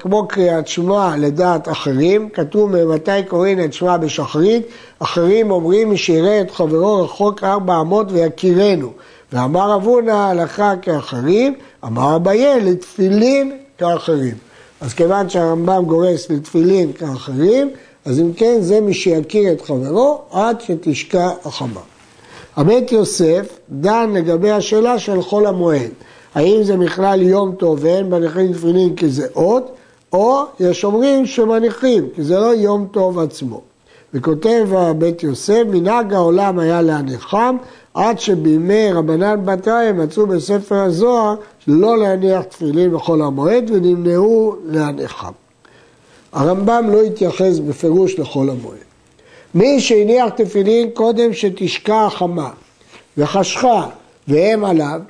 כמו 0.00 0.28
קריאת 0.28 0.68
שמע 0.68 1.14
לדעת 1.18 1.68
אחרים, 1.68 2.28
כתוב 2.28 2.76
ממתי 2.76 3.22
קוראים 3.28 3.60
את 3.60 3.72
שמע 3.72 3.96
בשחרית, 3.96 4.66
אחרים 4.98 5.50
אומרים 5.50 5.90
מי 5.90 5.96
שיראה 5.96 6.40
את 6.40 6.50
חברו 6.50 7.04
רחוק 7.04 7.44
ארבע 7.44 7.80
אמות 7.80 8.12
ויכירנו. 8.12 8.92
ואמר 9.32 9.76
אבונה 9.76 10.30
הלכה 10.30 10.74
כאחרים, 10.82 11.54
אמר 11.84 12.16
אביי 12.16 12.60
לתפילין 12.60 13.52
כאחרים. 13.78 14.34
אז 14.80 14.94
כיוון 14.94 15.28
שהרמב"ם 15.28 15.84
גורס 15.84 16.30
לתפילין 16.30 16.92
כאחרים, 16.92 17.70
אז 18.04 18.20
אם 18.20 18.32
כן 18.32 18.56
זה 18.60 18.80
מי 18.80 18.94
שיכיר 18.94 19.52
את 19.52 19.60
חברו 19.60 20.22
עד 20.30 20.60
שתשקע 20.60 21.30
החמה. 21.44 21.80
הבית 22.56 22.92
יוסף 22.92 23.58
דן 23.70 24.10
לגבי 24.14 24.50
השאלה 24.50 24.98
של 24.98 25.22
חול 25.22 25.46
המועד. 25.46 25.90
האם 26.34 26.62
זה 26.62 26.76
בכלל 26.76 27.22
יום 27.22 27.54
טוב 27.54 27.78
ואין 27.82 28.10
מניחים 28.10 28.52
תפילין 28.52 28.94
כי 28.96 29.08
זה 29.08 29.26
אות, 29.36 29.72
או 30.12 30.42
יש 30.60 30.84
אומרים 30.84 31.26
שמניחים, 31.26 32.08
כי 32.14 32.22
זה 32.22 32.38
לא 32.38 32.54
יום 32.54 32.86
טוב 32.90 33.18
עצמו. 33.18 33.60
וכותב 34.14 34.68
הבית 34.72 35.22
יוסף, 35.22 35.62
מנהג 35.70 36.12
העולם 36.14 36.58
היה 36.58 36.82
להניחם, 36.82 37.56
עד 37.94 38.20
שבימי 38.20 38.92
רבנן 38.92 39.40
בתריה 39.44 39.92
מצאו 39.92 40.26
בספר 40.26 40.74
הזוהר 40.74 41.34
לא 41.66 41.98
להניח 41.98 42.42
תפילין 42.42 42.92
בחול 42.92 43.22
המועד 43.22 43.70
ונמנעו 43.74 44.56
להניחם. 44.64 45.32
הרמב"ם 46.34 46.90
לא 46.90 47.02
התייחס 47.02 47.58
בפירוש 47.58 48.18
לחול 48.18 48.50
המועד. 48.50 48.78
מי 49.54 49.80
שהניח 49.80 50.28
תפילין 50.28 50.90
קודם 50.90 51.32
שתשקע 51.32 52.06
החמה 52.06 52.50
וחשכה 53.18 53.86
והם 54.28 54.64
עליו, 54.64 55.00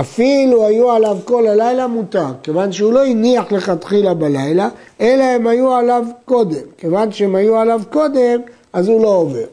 אפילו 0.00 0.66
היו 0.66 0.90
עליו 0.90 1.16
כל 1.24 1.46
הלילה 1.46 1.86
מותר, 1.86 2.26
כיוון 2.42 2.72
שהוא 2.72 2.92
לא 2.92 3.04
הניח 3.04 3.52
לכתחילה 3.52 4.14
בלילה, 4.14 4.68
אלא 5.00 5.22
הם 5.22 5.46
היו 5.46 5.72
עליו 5.72 6.04
קודם. 6.24 6.66
כיוון 6.78 7.12
שהם 7.12 7.34
היו 7.34 7.56
עליו 7.56 7.80
קודם, 7.90 8.40
אז 8.72 8.88
הוא 8.88 9.02
לא 9.02 9.08
עובר. 9.08 9.44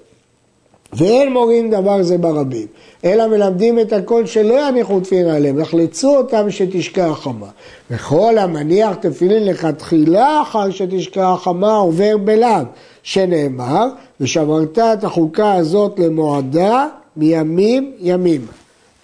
ואין 0.95 1.33
מורים 1.33 1.69
דבר 1.69 2.03
זה 2.03 2.17
ברבים, 2.17 2.67
אלא 3.05 3.27
מלמדים 3.27 3.79
את 3.79 3.93
הכל 3.93 4.25
שלא 4.25 4.67
יניחו 4.67 4.99
תפילין 4.99 5.27
עליהם, 5.27 5.59
יחלצו 5.59 6.17
אותם 6.17 6.51
שתשקע 6.51 7.05
החמה. 7.05 7.47
וכל 7.91 8.37
המניח 8.37 8.95
תפילין 8.95 9.45
לכתחילה 9.45 10.41
אחר 10.41 10.71
שתשקע 10.71 11.29
החמה 11.29 11.75
עובר 11.75 12.17
בלאו, 12.23 12.63
שנאמר, 13.03 13.87
ושמרת 14.21 14.79
את 14.79 15.03
החוקה 15.03 15.53
הזאת 15.53 15.99
למועדה 15.99 16.87
מימים 17.17 17.91
ימימה. 17.99 18.51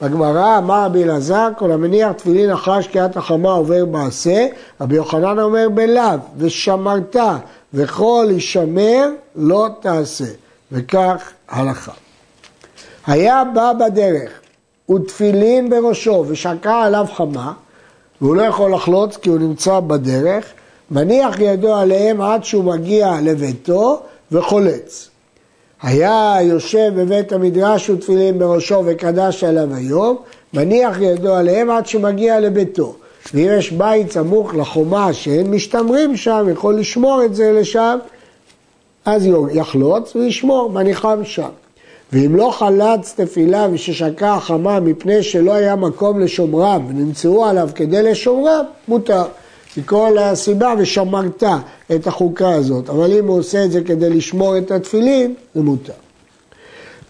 בגמרא 0.01 0.57
אמר 0.57 0.85
רבי 0.85 1.03
אלעזר, 1.03 1.49
כל 1.57 1.71
המניח 1.71 2.11
תפילין 2.11 2.49
אחר 2.49 2.81
שקיעת 2.81 3.17
החמה 3.17 3.51
עובר 3.51 3.85
בעשה, 3.85 4.47
רבי 4.81 4.95
יוחנן 4.95 5.39
אומר 5.39 5.67
בלאו, 5.73 6.19
ושמרת, 6.37 7.15
וכל 7.73 8.27
ישמר 8.31 9.09
לא 9.35 9.67
תעשה. 9.79 10.25
וכך 10.71 11.31
הלכה. 11.49 11.91
היה 13.07 13.43
בא 13.53 13.73
בדרך 13.73 14.31
ותפילין 14.91 15.69
בראשו 15.69 16.25
ושקע 16.27 16.75
עליו 16.75 17.05
חמה, 17.13 17.53
והוא 18.21 18.35
לא 18.35 18.41
יכול 18.41 18.73
לחלוץ 18.73 19.17
כי 19.17 19.29
הוא 19.29 19.39
נמצא 19.39 19.79
בדרך, 19.79 20.45
מניח 20.91 21.39
ידו 21.39 21.75
עליהם 21.75 22.21
עד 22.21 22.43
שהוא 22.43 22.63
מגיע 22.63 23.15
לביתו 23.21 24.01
וחולץ. 24.31 25.09
היה 25.81 26.37
יושב 26.41 26.91
בבית 26.95 27.31
המדרש 27.31 27.89
ותפילין 27.89 28.39
בראשו 28.39 28.83
וקדש 28.85 29.43
עליו 29.43 29.75
היום, 29.75 30.17
מניח 30.53 30.97
ידו 31.01 31.35
עליהם 31.35 31.69
עד 31.69 31.87
שמגיע 31.87 32.39
לביתו. 32.39 32.95
ואם 33.33 33.47
יש 33.57 33.71
בית 33.71 34.11
סמוך 34.11 34.55
לחומה 34.55 35.13
שאין 35.13 35.51
משתמרים 35.51 36.17
שם, 36.17 36.47
יכול 36.51 36.79
לשמור 36.79 37.23
את 37.25 37.35
זה 37.35 37.51
לשם, 37.51 37.99
אז 39.09 39.29
יחלוץ 39.51 40.15
וישמור, 40.15 40.69
מניחם 40.69 41.19
שם. 41.23 41.49
ואם 42.13 42.35
לא 42.35 42.51
חלץ 42.51 43.13
תפילה 43.17 43.67
וששקע 43.71 44.33
החמה 44.33 44.79
מפני 44.79 45.23
שלא 45.23 45.53
היה 45.53 45.75
מקום 45.75 46.19
לשומרם 46.19 46.85
ונמצאו 46.89 47.45
עליו 47.45 47.69
כדי 47.75 48.03
לשומרם, 48.03 48.65
מותר. 48.87 49.23
מכל 49.77 50.17
הסיבה 50.17 50.73
ושמרת 50.77 51.43
את 51.95 52.07
החוקה 52.07 52.53
הזאת. 52.53 52.89
אבל 52.89 53.11
אם 53.11 53.27
הוא 53.27 53.39
עושה 53.39 53.65
את 53.65 53.71
זה 53.71 53.81
כדי 53.81 54.09
לשמור 54.09 54.57
את 54.57 54.71
התפילין, 54.71 55.33
זה 55.55 55.61
מותר. 55.61 55.93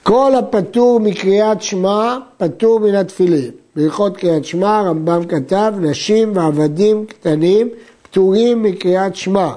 כל 0.03 0.36
הפטור 0.36 1.00
מקריאת 1.00 1.62
שמע, 1.62 2.18
פטור 2.38 2.79
מן 2.79 2.96
התפילין. 2.96 3.51
בהלכות 3.75 4.18
קריאת 4.18 4.46
שמע, 4.46 4.79
הרמב"ם 4.79 5.25
כתב, 5.25 5.74
נשים 5.82 6.32
ועבדים 6.36 7.06
קטנים 7.06 7.70
פטורים 8.01 8.63
מקריאת 8.63 9.15
שמע. 9.15 9.53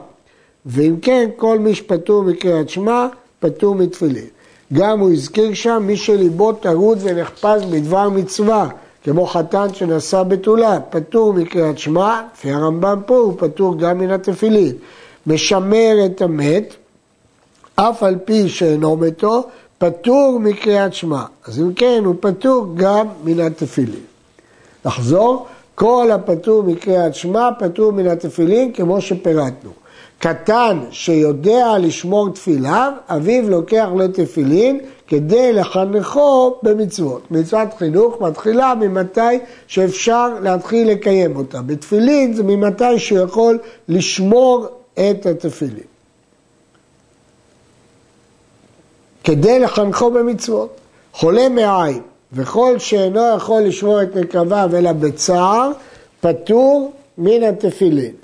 ואם 0.66 0.96
כן, 1.02 1.30
כל 1.36 1.58
מי 1.58 1.74
שפטור 1.74 2.22
מקריאת 2.22 2.68
שמע, 2.68 3.06
פטור 3.40 3.74
מתפילין. 3.74 4.26
גם 4.72 5.00
הוא 5.00 5.12
הזכיר 5.12 5.54
שם 5.54 5.82
מי 5.86 5.96
שליבו 5.96 6.52
טרוד 6.52 6.98
ונחפש 7.02 7.64
בדבר 7.64 8.08
מצווה, 8.08 8.68
כמו 9.04 9.26
חתן 9.26 9.74
שנשא 9.74 10.22
בתולה, 10.22 10.80
פטור 10.80 11.32
מקריאת 11.32 11.78
שמע, 11.78 12.20
לפי 12.32 12.50
הרמב"ם 12.50 13.00
פה 13.06 13.16
הוא 13.16 13.34
פטור 13.38 13.78
גם 13.78 13.98
מן 13.98 14.10
התפילין. 14.10 14.72
משמר 15.26 16.06
את 16.06 16.22
המת, 16.22 16.74
אף 17.76 18.02
על 18.02 18.16
פי 18.24 18.48
שאינו 18.48 18.96
מתו, 18.96 19.44
פטור 19.78 20.40
מקריאת 20.40 20.94
שמע. 20.94 21.24
אז 21.46 21.60
אם 21.60 21.72
כן, 21.74 22.02
הוא 22.04 22.14
פטור 22.20 22.66
גם 22.74 23.06
מן 23.24 23.40
התפילין. 23.40 24.04
נחזור, 24.84 25.46
כל 25.74 26.10
הפטור 26.12 26.62
מקריאת 26.62 27.14
שמע 27.14 27.48
פטור 27.58 27.92
מן 27.92 28.06
התפילין 28.06 28.72
כמו 28.72 29.00
שפירטנו. 29.00 29.70
קטן 30.22 30.78
שיודע 30.90 31.78
לשמור 31.78 32.30
תפיליו, 32.30 32.92
אביו 33.08 33.50
לוקח 33.50 33.88
לו 33.96 34.08
תפילין 34.08 34.80
כדי 35.06 35.52
לחנכו 35.52 36.56
במצוות. 36.62 37.30
מצוות 37.30 37.68
חינוך 37.78 38.20
מתחילה 38.20 38.74
ממתי 38.80 39.38
שאפשר 39.66 40.28
להתחיל 40.42 40.90
לקיים 40.90 41.36
אותה. 41.36 41.62
בתפילין 41.62 42.32
זה 42.32 42.42
ממתי 42.42 42.98
שהוא 42.98 43.18
יכול 43.18 43.58
לשמור 43.88 44.66
את 44.94 45.26
התפילין. 45.26 45.84
כדי 49.24 49.58
לחנכו 49.58 50.10
במצוות. 50.10 50.80
חולה 51.12 51.48
מעין 51.48 52.00
וכל 52.32 52.78
שאינו 52.78 53.20
יכול 53.36 53.62
לשמור 53.62 54.02
את 54.02 54.16
נקביו 54.16 54.70
אלא 54.76 54.92
בצער, 54.92 55.70
פטור 56.20 56.92
מן 57.18 57.42
התפילין. 57.42 58.21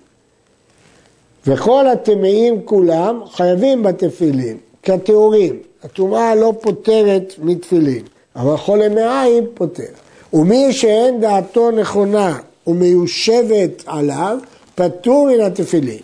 וכל 1.49 1.87
הטמאים 1.87 2.61
כולם 2.65 3.21
חייבים 3.31 3.83
בתפילין, 3.83 4.57
כטהורים. 4.83 5.59
הטומאה 5.85 6.35
לא 6.35 6.53
פותרת 6.61 7.35
מתפילין, 7.39 8.03
אבל 8.37 8.57
חולה 8.57 8.89
מעין 8.89 9.45
פותר. 9.55 9.83
ומי 10.33 10.73
שאין 10.73 11.21
דעתו 11.21 11.71
נכונה 11.71 12.39
ומיושבת 12.67 13.83
עליו, 13.87 14.39
פטור 14.75 15.29
מן 15.29 15.41
התפילין. 15.41 15.99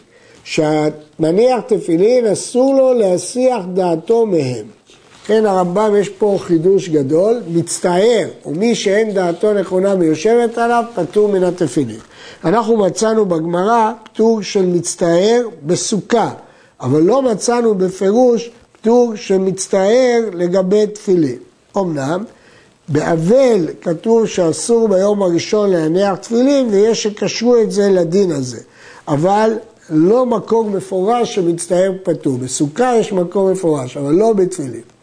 שהמניח 0.45 1.61
תפילין 1.67 2.27
אסור 2.27 2.75
לו 2.75 2.93
להסיח 2.95 3.65
דעתו 3.75 4.27
מהם. 4.27 4.67
כן, 5.27 5.47
הרמב"ם 5.47 5.97
יש 5.97 6.09
פה 6.09 6.39
חידוש 6.41 6.89
גדול, 6.89 7.41
מצטער, 7.49 8.29
ומי 8.47 8.75
שאין 8.75 9.15
דעתו 9.15 9.53
נכונה 9.53 9.95
מיושבת 9.95 10.59
עליו, 10.59 10.85
פטור 10.95 11.29
מן 11.29 11.45
התפילין. 11.45 11.99
אנחנו 12.45 12.77
מצאנו 12.77 13.27
בגמרא 13.27 13.93
פטור 14.05 14.43
של 14.43 14.67
מצטער 14.67 15.49
בסוכה, 15.67 16.31
אבל 16.81 17.03
לא 17.03 17.23
מצאנו 17.23 17.75
בפירוש 17.75 18.51
פטור 18.73 19.13
של 19.17 19.39
מצטער 19.39 20.21
לגבי 20.33 20.87
תפילין. 20.87 21.39
אמנם, 21.77 22.25
באבל 22.89 23.69
כתוב 23.81 24.27
שאסור 24.27 24.89
ביום 24.89 25.23
הראשון 25.23 25.71
להניח 25.71 26.17
תפילין 26.17 26.69
ויש 26.71 27.03
שקשרו 27.03 27.57
את 27.57 27.73
זה 27.73 27.89
לדין 27.91 28.33
הזה. 28.33 28.61
אבל 29.09 29.53
לא 29.91 30.27
מקור 30.27 30.65
מפורש 30.65 31.35
שמצטער 31.35 31.93
פטור. 32.03 32.39
בסוכה 32.39 32.97
יש 32.97 33.13
מקור 33.13 33.53
מפורש, 33.53 33.97
אבל 33.97 34.13
לא 34.13 34.33
בתפילין. 34.33 34.94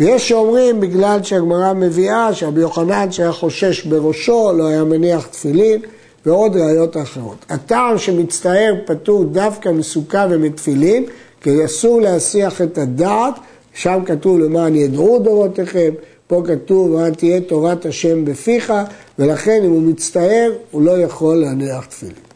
ויש 0.00 0.28
שאומרים 0.28 0.80
בגלל 0.80 1.22
שהגמרא 1.22 1.72
מביאה 1.72 2.34
שרבי 2.34 2.60
יוחנן 2.60 3.12
שהיה 3.12 3.32
חושש 3.32 3.84
בראשו, 3.84 4.52
לא 4.56 4.66
היה 4.66 4.84
מניח 4.84 5.26
תפילין, 5.26 5.80
ועוד 6.26 6.56
ראיות 6.56 6.96
אחרות. 6.96 7.36
הטעם 7.48 7.98
שמצטער 7.98 8.74
פטור 8.86 9.24
דווקא 9.24 9.68
מסוכה 9.68 10.26
ומתפילין, 10.30 11.04
כי 11.40 11.64
אסור 11.64 12.00
להסיח 12.00 12.62
את 12.62 12.78
הדעת, 12.78 13.34
שם 13.74 13.98
כתוב 14.06 14.38
למען 14.38 14.76
ידעו 14.76 15.18
דורותיכם, 15.18 15.90
פה 16.26 16.42
כתוב 16.46 16.92
למען 16.92 17.14
תהיה 17.14 17.40
תורת 17.40 17.86
השם 17.86 18.24
בפיך, 18.24 18.72
ולכן 19.18 19.60
אם 19.64 19.70
הוא 19.70 19.82
מצטער, 19.82 20.52
הוא 20.70 20.82
לא 20.82 20.98
יכול 20.98 21.36
להניח 21.36 21.84
תפילין. 21.84 22.29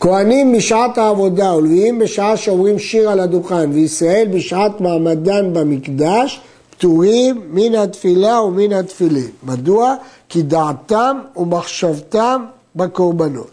כהנים 0.00 0.52
בשעת 0.52 0.98
העבודה 0.98 1.54
ולוויים 1.54 1.98
בשעה 1.98 2.36
שאומרים 2.36 2.78
שיר 2.78 3.10
על 3.10 3.20
הדוכן 3.20 3.70
וישראל 3.72 4.28
בשעת 4.32 4.80
מעמדן 4.80 5.54
במקדש 5.54 6.40
פטורים 6.70 7.42
מן 7.50 7.74
התפילה 7.74 8.42
ומן 8.42 8.72
התפילין. 8.72 9.30
מדוע? 9.42 9.94
כי 10.28 10.42
דעתם 10.42 11.18
ומחשבתם 11.36 12.44
בקורבנות. 12.76 13.50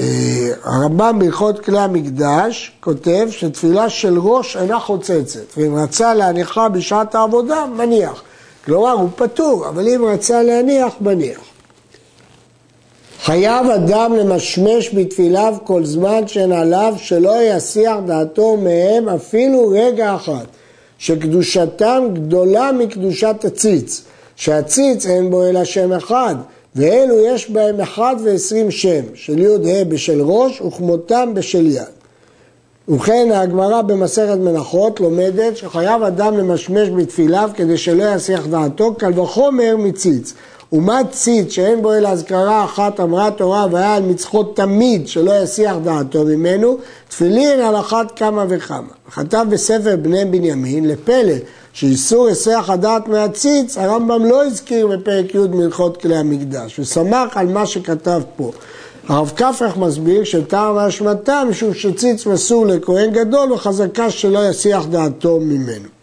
אה, 0.00 0.50
הרמב"ם 0.64 1.18
בהלכות 1.18 1.58
כלי 1.64 1.78
המקדש 1.78 2.72
כותב 2.80 3.28
שתפילה 3.30 3.90
של 3.90 4.18
ראש 4.18 4.56
אינה 4.56 4.80
חוצצת, 4.80 5.56
ואם 5.56 5.74
רצה 5.74 6.14
להניחה 6.14 6.68
בשעת 6.68 7.14
העבודה, 7.14 7.66
מניח. 7.76 8.22
כלומר, 8.64 8.92
הוא 8.92 9.08
פטור, 9.16 9.68
אבל 9.68 9.88
אם 9.88 10.04
רצה 10.04 10.42
להניח, 10.42 10.94
מניח. 11.00 11.53
חייב 13.24 13.66
אדם 13.70 14.16
למשמש 14.16 14.94
בתפיליו 14.94 15.54
כל 15.64 15.84
זמן 15.84 16.28
שאין 16.28 16.52
עליו 16.52 16.94
שלא 16.96 17.42
יסיח 17.42 17.96
דעתו 18.06 18.56
מהם 18.56 19.08
אפילו 19.08 19.68
רגע 19.68 20.16
אחד, 20.16 20.44
שקדושתם 20.98 22.04
גדולה 22.12 22.72
מקדושת 22.72 23.44
הציץ, 23.44 24.02
שהציץ 24.36 25.06
אין 25.06 25.30
בו 25.30 25.44
אלא 25.44 25.64
שם 25.64 25.92
אחד, 25.92 26.34
ואלו 26.76 27.14
יש 27.26 27.50
בהם 27.50 27.80
אחד 27.80 28.16
ועשרים 28.24 28.70
שם, 28.70 29.02
של 29.14 29.38
י"ה 29.38 29.84
בשל 29.84 30.20
ראש 30.20 30.60
וכמותם 30.60 31.30
בשל 31.34 31.66
יד. 31.66 31.82
ובכן 32.88 33.28
הגמרא 33.32 33.82
במסכת 33.82 34.38
מנחות 34.38 35.00
לומדת 35.00 35.56
שחייב 35.56 36.02
אדם 36.02 36.38
למשמש 36.38 36.88
בתפיליו 36.88 37.50
כדי 37.54 37.76
שלא 37.76 38.14
יסיח 38.14 38.46
דעתו, 38.46 38.94
קל 38.94 39.20
וחומר 39.20 39.76
מציץ. 39.78 40.34
ומה 40.74 41.00
ציץ 41.10 41.52
שאין 41.52 41.82
בו 41.82 41.94
אלא 41.94 42.08
אזכרה 42.08 42.64
אחת 42.64 43.00
אמרה 43.00 43.30
תורה 43.30 43.66
והיה 43.70 43.94
על 43.94 44.02
מצחות 44.02 44.56
תמיד 44.56 45.08
שלא 45.08 45.42
יסיח 45.42 45.76
דעתו 45.84 46.24
ממנו, 46.24 46.78
תפילין 47.08 47.60
על 47.60 47.76
אחת 47.76 48.18
כמה 48.18 48.44
וכמה. 48.48 48.92
כתב 49.10 49.46
בספר 49.50 49.96
בני 50.02 50.24
בנימין 50.24 50.88
לפלא 50.88 51.34
שאיסור 51.72 52.28
הסח 52.28 52.64
הדעת 52.68 53.08
מהציץ, 53.08 53.78
הרמב"ם 53.78 54.24
לא 54.24 54.44
הזכיר 54.44 54.86
בפרק 54.86 55.34
י' 55.34 55.38
מלכות 55.38 55.96
כלי 55.96 56.16
המקדש, 56.16 56.78
ושמח 56.78 57.36
על 57.36 57.46
מה 57.46 57.66
שכתב 57.66 58.22
פה. 58.36 58.52
הרב 59.08 59.32
כפרח 59.36 59.76
מסביר 59.76 60.24
שטעם 60.24 60.78
האשמתה 60.78 61.42
משום 61.48 61.74
שציץ 61.74 62.26
מסור 62.26 62.66
לכהן 62.66 63.10
גדול 63.12 63.52
וחזקה 63.52 64.10
שלא 64.10 64.48
יסיח 64.48 64.86
דעתו 64.86 65.40
ממנו. 65.40 65.93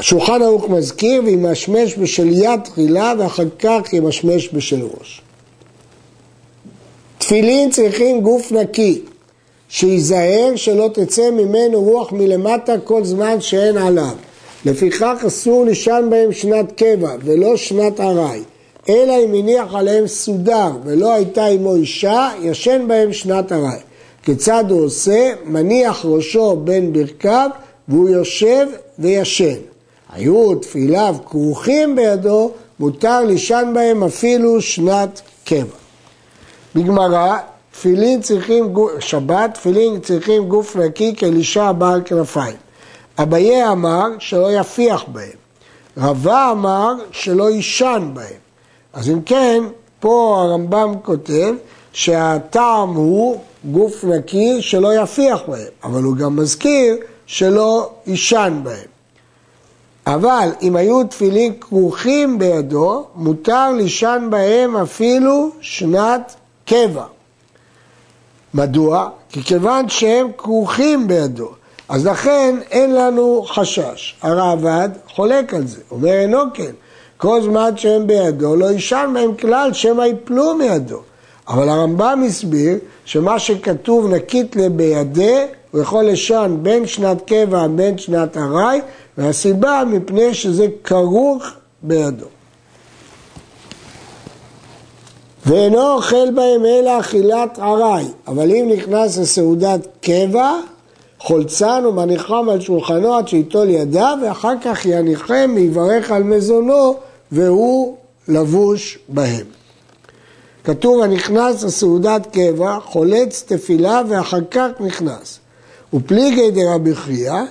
השולחן 0.00 0.42
ערוך 0.42 0.68
מזכיר 0.68 1.22
וימשמש 1.24 1.98
בשל 1.98 2.28
יד 2.28 2.60
תחילה 2.64 3.12
ואחר 3.18 3.44
כך 3.58 3.92
ימשמש 3.92 4.48
בשל 4.52 4.82
ראש. 4.82 5.22
תפילין 7.18 7.70
צריכים 7.70 8.20
גוף 8.20 8.52
נקי, 8.52 9.00
שייזהר 9.68 10.52
שלא 10.56 10.90
תצא 10.94 11.30
ממנו 11.30 11.82
רוח 11.82 12.12
מלמטה 12.12 12.78
כל 12.84 13.04
זמן 13.04 13.40
שאין 13.40 13.76
עליו. 13.76 14.14
לפיכך 14.64 15.24
אסור 15.26 15.64
לישן 15.64 16.06
בהם 16.10 16.32
שנת 16.32 16.72
קבע 16.72 17.10
ולא 17.24 17.56
שנת 17.56 18.00
ארעי, 18.00 18.42
אלא 18.88 19.14
אם 19.24 19.34
הניח 19.34 19.74
עליהם 19.74 20.06
סודר 20.06 20.70
ולא 20.84 21.12
הייתה 21.12 21.46
עמו 21.46 21.74
אישה, 21.74 22.30
ישן 22.42 22.84
בהם 22.88 23.12
שנת 23.12 23.52
ארעי. 23.52 23.80
כיצד 24.22 24.64
הוא 24.68 24.84
עושה? 24.84 25.32
מניח 25.44 26.04
ראשו 26.04 26.56
בין 26.56 26.92
ברכיו 26.92 27.50
והוא 27.88 28.08
יושב 28.08 28.66
וישן. 28.98 29.69
היו 30.12 30.54
תפיליו 30.54 31.16
כרוכים 31.26 31.96
בידו, 31.96 32.50
מותר 32.80 33.20
לישן 33.20 33.70
בהם 33.74 34.04
אפילו 34.04 34.60
שנת 34.60 35.20
קבע. 35.44 35.76
בגמרא, 36.74 37.36
תפילין 37.72 38.20
צריכים, 38.20 38.74
שבת, 38.98 39.54
תפילין 39.54 40.00
צריכים 40.00 40.48
גוף 40.48 40.76
נקי 40.76 41.14
כאלישע 41.16 41.72
בעל 41.72 42.02
כנפיים. 42.04 42.56
אביי 43.18 43.72
אמר 43.72 44.06
שלא 44.18 44.52
יפיח 44.52 45.04
בהם. 45.08 45.40
רבה 45.96 46.50
אמר 46.50 46.92
שלא 47.12 47.50
יישן 47.50 48.10
בהם. 48.14 48.40
אז 48.92 49.08
אם 49.08 49.22
כן, 49.22 49.64
פה 50.00 50.42
הרמב"ם 50.42 50.94
כותב 51.02 51.54
שהטעם 51.92 52.88
הוא 52.88 53.40
גוף 53.64 54.04
נקי 54.04 54.62
שלא 54.62 54.94
יפיח 55.02 55.40
בהם, 55.48 55.68
אבל 55.84 56.02
הוא 56.02 56.16
גם 56.16 56.36
מזכיר 56.36 56.96
שלא 57.26 57.90
יישן 58.06 58.60
בהם. 58.62 58.99
אבל 60.14 60.48
אם 60.62 60.76
היו 60.76 61.04
תפילין 61.04 61.52
כרוכים 61.60 62.38
בידו, 62.38 63.06
מותר 63.14 63.72
לישן 63.72 64.26
בהם 64.30 64.76
אפילו 64.76 65.50
שנת 65.60 66.34
קבע. 66.66 67.04
מדוע? 68.54 69.08
כי 69.28 69.42
כיוון 69.42 69.88
שהם 69.88 70.28
כרוכים 70.38 71.08
בידו, 71.08 71.50
אז 71.88 72.06
לכן 72.06 72.56
אין 72.70 72.94
לנו 72.94 73.44
חשש. 73.48 74.16
הרעב"ד 74.22 74.88
חולק 75.14 75.54
על 75.54 75.66
זה, 75.66 75.80
אומר 75.90 76.12
אינו 76.12 76.38
כן. 76.54 76.72
כל 77.16 77.42
זמן 77.42 77.76
שהם 77.76 78.06
בידו 78.06 78.56
לא 78.56 78.66
יישן 78.66 79.10
מהם 79.12 79.34
כלל 79.34 79.72
שמא 79.72 80.02
יפלו 80.02 80.54
מידו. 80.54 81.00
אבל 81.48 81.68
הרמב"ם 81.68 82.22
הסביר 82.26 82.78
שמה 83.04 83.38
שכתוב 83.38 84.14
נקית 84.14 84.56
לבידי 84.56 85.46
הוא 85.70 85.80
יכול 85.80 86.04
לשן 86.04 86.56
בין 86.62 86.86
שנת 86.86 87.22
קבע 87.26 87.66
בין 87.66 87.98
שנת 87.98 88.36
ארעי 88.36 88.80
והסיבה 89.18 89.82
מפני 89.86 90.34
שזה 90.34 90.66
כרוך 90.84 91.44
בידו. 91.82 92.26
ואינו 95.46 95.92
אוכל 95.92 96.30
בהם 96.30 96.64
אלא 96.66 97.00
אכילת 97.00 97.58
ארעי, 97.58 98.06
אבל 98.26 98.50
אם 98.50 98.70
נכנס 98.76 99.18
לסעודת 99.18 99.86
קבע, 100.00 100.52
חולצן 101.18 101.86
ומניחם 101.86 102.48
על 102.50 102.60
שולחנו 102.60 103.14
עד 103.14 103.28
שיטול 103.28 103.68
ידיו, 103.68 104.18
ואחר 104.22 104.54
כך 104.64 104.86
יניחם 104.86 105.52
ויברך 105.54 106.10
על 106.10 106.22
מזונו, 106.22 106.96
והוא 107.32 107.96
לבוש 108.28 108.98
בהם. 109.08 109.46
כתוב 110.64 111.02
הנכנס 111.02 111.62
לסעודת 111.62 112.26
קבע, 112.32 112.78
חולץ 112.84 113.44
תפילה 113.46 114.02
ואחר 114.08 114.40
כך 114.50 114.68
נכנס. 114.80 115.39
ופליגי 115.94 116.50
דרבי 116.50 116.94
חייא, 116.94 117.42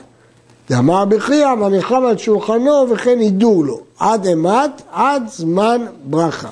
דאמר 0.69 1.05
בחייא, 1.05 1.55
מניחם 1.55 2.05
על 2.05 2.17
שולחנו 2.17 2.85
וכן 2.89 3.19
הידור 3.19 3.65
לו, 3.65 3.79
עד 3.99 4.25
אימת, 4.25 4.81
עד 4.91 5.23
זמן 5.27 5.85
ברכה. 6.03 6.49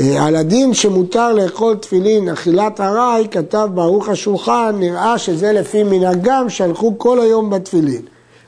אה, 0.00 0.26
על 0.26 0.36
הדין 0.36 0.74
שמותר 0.74 1.32
לאכול 1.32 1.76
תפילין 1.76 2.28
אכילת 2.28 2.80
ארעי, 2.80 3.28
כתב 3.30 3.68
ברוך 3.74 4.08
השולחן, 4.08 4.76
נראה 4.78 5.18
שזה 5.18 5.52
לפי 5.52 5.82
מנהגם 5.82 6.50
שהלכו 6.50 6.98
כל 6.98 7.20
היום 7.20 7.50
בתפילין. 7.50 8.02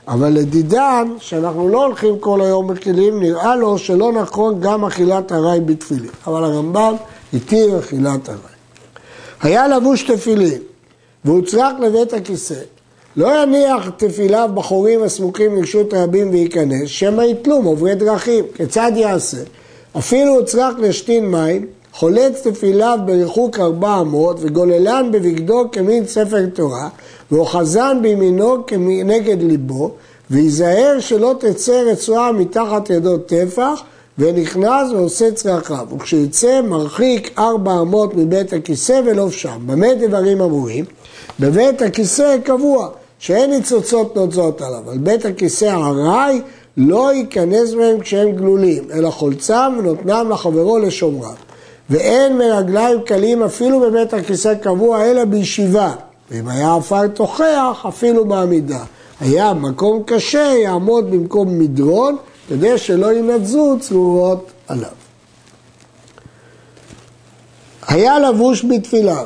אבל 0.07 0.29
לדידן, 0.29 1.07
שאנחנו 1.19 1.69
לא 1.69 1.85
הולכים 1.85 2.19
כל 2.19 2.41
היום 2.41 2.67
בתפילין, 2.67 3.19
נראה 3.19 3.55
לו 3.55 3.77
שלא 3.77 4.11
נכון 4.11 4.59
גם 4.59 4.85
אכילת 4.85 5.31
ארעי 5.31 5.59
בתפילין. 5.59 6.09
אבל 6.27 6.43
הרמב"ם 6.43 6.95
התיר 7.33 7.79
אכילת 7.79 8.29
ארעי. 8.29 8.55
היה 9.41 9.67
לבוש 9.67 10.03
תפילין 10.03 10.59
והוצרח 11.25 11.71
לבית 11.81 12.13
הכיסא. 12.13 12.55
לא 13.17 13.43
יניח 13.43 13.89
תפיליו 13.97 14.49
בחורים 14.53 15.03
הסמוכים 15.03 15.55
לרשות 15.55 15.93
רבים 15.93 16.29
וייכנס, 16.29 16.87
שמא 16.89 17.21
יתלום 17.21 17.65
עוברי 17.65 17.95
דרכים. 17.95 18.45
כיצד 18.55 18.91
יעשה? 18.95 19.37
אפילו 19.97 20.35
הוצרך 20.35 20.75
לשתין 20.79 21.31
מים, 21.31 21.65
חולץ 21.93 22.47
תפיליו 22.47 22.99
בריחוק 23.05 23.59
ארבע 23.59 24.01
אמות 24.01 24.37
וגוללן 24.39 25.09
בבגדו 25.11 25.63
כמין 25.71 26.07
ספר 26.07 26.45
תורה 26.53 26.89
ואוחזן 27.31 27.97
בימינו 28.01 28.65
כנגד 28.67 29.43
ליבו 29.43 29.91
וייזהר 30.31 30.99
שלא 30.99 31.35
תצא 31.39 31.83
רצועה 31.91 32.31
מתחת 32.31 32.89
ידו 32.89 33.17
טפח 33.17 33.81
ונכנס 34.19 34.91
ועושה 34.91 35.31
צרכיו 35.31 35.87
וכשיצא 35.95 36.61
מרחיק 36.61 37.39
ארבע 37.39 37.81
אמות 37.81 38.15
מבית 38.15 38.53
הכיסא 38.53 39.01
ולא 39.05 39.31
שם. 39.31 39.59
במה 39.65 39.93
דברים 39.93 40.41
אמורים? 40.41 40.85
בבית 41.39 41.81
הכיסא 41.81 42.37
קבוע 42.43 42.89
שאין 43.19 43.49
ניצוצות 43.49 44.15
נוצות 44.15 44.61
עליו, 44.61 44.91
על 44.91 44.97
בית 44.97 45.25
הכיסא 45.25 45.65
ארעי 45.65 46.41
לא 46.77 47.13
ייכנס 47.13 47.73
בהם 47.73 47.99
כשהם 47.99 48.31
גלולים, 48.31 48.83
אלא 48.93 49.09
חולצם 49.09 49.75
ונותנם 49.79 50.29
לחברו 50.29 50.77
לשומרם. 50.79 51.33
ואין 51.89 52.37
מרגליים 52.37 53.01
קלים 53.01 53.43
אפילו 53.43 53.79
בבית 53.79 54.13
הכיסא 54.13 54.53
קבוע, 54.55 55.03
אלא 55.03 55.25
בישיבה. 55.25 55.91
ואם 56.31 56.47
היה 56.47 56.75
עפר 56.75 57.07
תוכח, 57.07 57.85
אפילו 57.87 58.25
בעמידה. 58.25 58.83
היה 59.19 59.53
מקום 59.53 60.03
קשה, 60.05 60.53
יעמוד 60.63 61.11
במקום 61.11 61.59
מדרון, 61.59 62.17
כדי 62.49 62.77
שלא 62.77 63.13
ינדזו 63.13 63.77
צרורות 63.79 64.51
עליו. 64.67 64.89
היה 67.87 68.19
לבוש 68.19 68.65
בתפילה, 68.65 69.23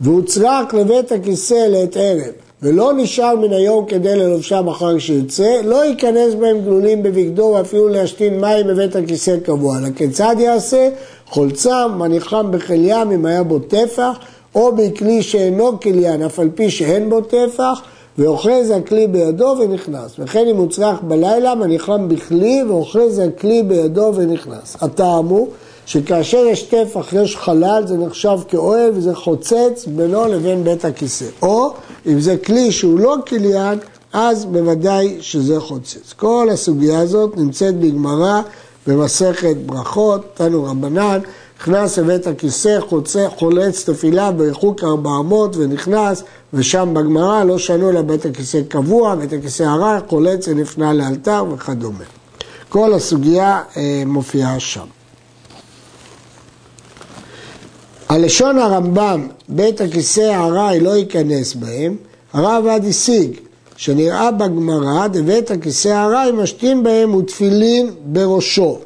והוצרק 0.00 0.74
לבית 0.74 1.12
הכיסא 1.12 1.54
לעת 1.54 1.96
ערב, 1.96 2.32
ולא 2.62 2.92
נשאר 2.92 3.36
מן 3.36 3.52
היום 3.52 3.86
כדי 3.86 4.16
ללובשם 4.16 4.68
אחר 4.68 4.98
שיוצא, 4.98 5.60
לא 5.64 5.84
ייכנס 5.84 6.34
בהם 6.34 6.60
גלולים 6.60 7.02
בבגדו 7.02 7.54
ואפילו 7.56 7.88
להשתין 7.88 8.40
מים 8.40 8.66
בבית 8.66 8.96
הכיסא 8.96 9.36
קבוע. 9.44 9.78
אלא 9.78 9.88
כיצד 9.96 10.36
יעשה? 10.38 10.88
חולצם, 11.26 11.90
מניחם 11.98 12.50
בחיל 12.50 12.80
ים 12.84 13.10
אם 13.10 13.26
היה 13.26 13.42
בו 13.42 13.58
טפח, 13.58 14.18
או 14.54 14.76
בכלי 14.76 15.22
שאינו 15.22 15.80
כליין, 15.80 16.22
אף 16.22 16.38
על 16.38 16.48
פי 16.54 16.70
שאין 16.70 17.10
בו 17.10 17.20
טפח, 17.20 17.82
ואוחז 18.18 18.70
הכלי 18.70 19.06
בידו 19.06 19.56
ונכנס. 19.58 20.12
וכן 20.18 20.46
אם 20.46 20.56
הוצרח 20.56 21.00
בלילה, 21.02 21.54
מניחם 21.54 22.08
בכלי 22.08 22.62
ואוחז 22.68 23.18
הכלי 23.18 23.62
בידו 23.62 24.12
ונכנס. 24.14 24.76
הטעם 24.80 25.26
הוא 25.26 25.48
שכאשר 25.90 26.38
יש 26.46 26.62
טפח, 26.62 27.12
יש 27.12 27.36
חלל, 27.36 27.82
זה 27.86 27.96
נחשב 27.96 28.38
כאוהל 28.48 28.90
וזה 28.94 29.14
חוצץ 29.14 29.86
בינו 29.86 30.28
לבין 30.28 30.64
בית 30.64 30.84
הכיסא. 30.84 31.24
או 31.42 31.74
אם 32.06 32.20
זה 32.20 32.36
כלי 32.36 32.72
שהוא 32.72 32.98
לא 32.98 33.16
כליין, 33.28 33.78
אז 34.12 34.44
בוודאי 34.44 35.16
שזה 35.20 35.60
חוצץ. 35.60 36.12
כל 36.16 36.48
הסוגיה 36.52 37.00
הזאת 37.00 37.36
נמצאת 37.36 37.80
בגמרא 37.80 38.40
במסכת 38.86 39.56
ברכות, 39.66 40.20
תנו 40.34 40.64
רבנן, 40.64 41.18
נכנס 41.60 41.98
לבית 41.98 42.26
הכיסא, 42.26 42.80
חוצה, 42.88 43.26
חולץ 43.36 43.90
תפילה 43.90 44.32
בריחוק 44.32 44.84
ארבע 44.84 45.10
אמות 45.20 45.56
ונכנס, 45.56 46.22
ושם 46.54 46.94
בגמרא 46.94 47.44
לא 47.44 47.58
שנו 47.58 47.92
לבית 47.92 48.26
הכיסא 48.26 48.60
קבוע, 48.68 49.14
בית 49.14 49.32
הכיסא 49.32 49.62
הרע, 49.62 49.98
חולץ 50.08 50.48
ונפנה 50.48 50.92
לאלתר 50.92 51.44
וכדומה. 51.54 52.04
כל 52.68 52.94
הסוגיה 52.94 53.62
אה, 53.76 54.02
מופיעה 54.06 54.60
שם. 54.60 54.99
הלשון 58.10 58.58
הרמב"ם, 58.58 59.26
בית 59.48 59.80
הכיסא 59.80 60.20
הארעי 60.20 60.80
לא 60.80 60.96
ייכנס 60.96 61.54
בהם, 61.54 61.96
הרב 62.32 62.66
עד 62.66 62.84
השיג, 62.84 63.36
שנראה 63.76 64.30
בגמרא, 64.30 65.06
דבית 65.06 65.50
הכיסא 65.50 65.88
הארעי 65.88 66.32
משתין 66.32 66.82
בהם 66.82 67.14
ותפילין 67.14 67.90
בראשו. 68.04 68.78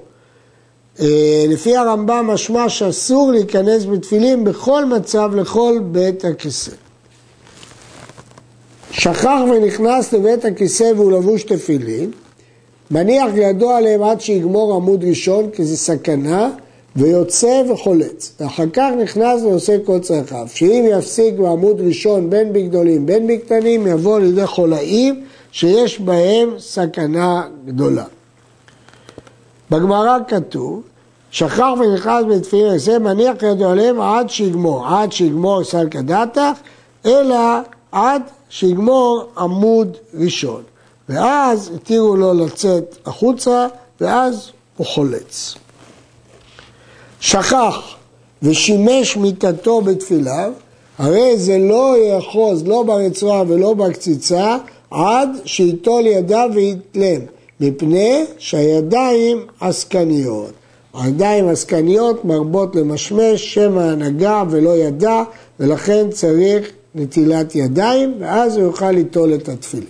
אה, 1.00 1.44
לפי 1.48 1.76
הרמב"ם 1.76 2.26
משמע 2.26 2.68
שאסור 2.68 3.32
להיכנס 3.32 3.84
בתפילין 3.84 4.44
בכל 4.44 4.84
מצב 4.84 5.30
לכל 5.34 5.78
בית 5.92 6.24
הכיסא. 6.24 6.72
שכח 8.90 9.40
ונכנס 9.50 10.12
לבית 10.12 10.44
הכיסא 10.44 10.92
והוא 10.96 11.12
לבוש 11.12 11.42
תפילין, 11.42 12.10
מניח 12.90 13.30
ידו 13.34 13.70
עליהם 13.70 14.02
עד 14.02 14.20
שיגמור 14.20 14.74
עמוד 14.74 15.04
ראשון 15.04 15.50
כי 15.50 15.64
זה 15.64 15.76
סכנה, 15.76 16.50
ויוצא 16.96 17.62
וחולץ. 17.70 18.32
ואחר 18.40 18.64
כך 18.72 18.90
נכנס 19.02 19.42
ועושה 19.42 19.76
כל 19.84 19.98
צרכיו. 19.98 20.46
שאם 20.54 20.84
יפסיק 20.90 21.34
בעמוד 21.34 21.80
ראשון 21.80 22.30
בין 22.30 22.52
בגדולים 22.52 23.06
בין 23.06 23.26
בקטנים, 23.26 23.86
יבוא 23.86 24.20
לידי 24.20 24.46
חולאים 24.46 25.24
שיש 25.52 26.00
בהם 26.00 26.50
סכנה 26.58 27.42
גדולה. 27.66 28.04
בגמרא 29.70 30.18
כתוב, 30.28 30.82
שכח 31.30 31.68
ונכנס 31.80 32.24
בתפילין 32.30 32.74
עשה, 32.74 32.98
מניח 32.98 33.42
ידו 33.42 33.68
עליהם 33.68 34.00
עד 34.00 34.30
שיגמור, 34.30 34.86
עד 34.86 35.12
שיגמור 35.12 35.64
סלקא 35.64 36.00
דתך, 36.00 36.58
אלא 37.06 37.36
עד 37.92 38.22
שיגמור 38.48 39.24
עמוד 39.38 39.96
ראשון. 40.14 40.62
ואז 41.08 41.70
התירו 41.74 42.16
לו 42.16 42.34
לצאת 42.34 42.96
החוצה, 43.06 43.66
ואז 44.00 44.50
הוא 44.76 44.86
חולץ. 44.86 45.54
שכח 47.24 47.94
ושימש 48.42 49.16
מיטתו 49.16 49.80
בתפילה, 49.80 50.48
הרי 50.98 51.38
זה 51.38 51.58
לא 51.58 51.96
יאחוז 51.98 52.68
לא 52.68 52.82
ברצועה 52.82 53.42
ולא 53.48 53.74
בקציצה 53.74 54.56
עד 54.90 55.28
שייטול 55.44 56.06
ידיו 56.06 56.50
ויתלם, 56.54 57.20
מפני 57.60 58.24
שהידיים 58.38 59.46
עסקניות. 59.60 60.52
הידיים 60.94 61.48
עסקניות 61.48 62.24
מרבות 62.24 62.76
למשמש, 62.76 63.54
שמא 63.54 63.80
הנהגה 63.80 64.42
ולא 64.50 64.76
ידע, 64.76 65.22
ולכן 65.60 66.10
צריך 66.10 66.70
נטילת 66.94 67.54
ידיים, 67.54 68.14
ואז 68.20 68.56
הוא 68.56 68.64
יוכל 68.64 68.90
ליטול 68.90 69.34
את 69.34 69.48
התפילין. 69.48 69.86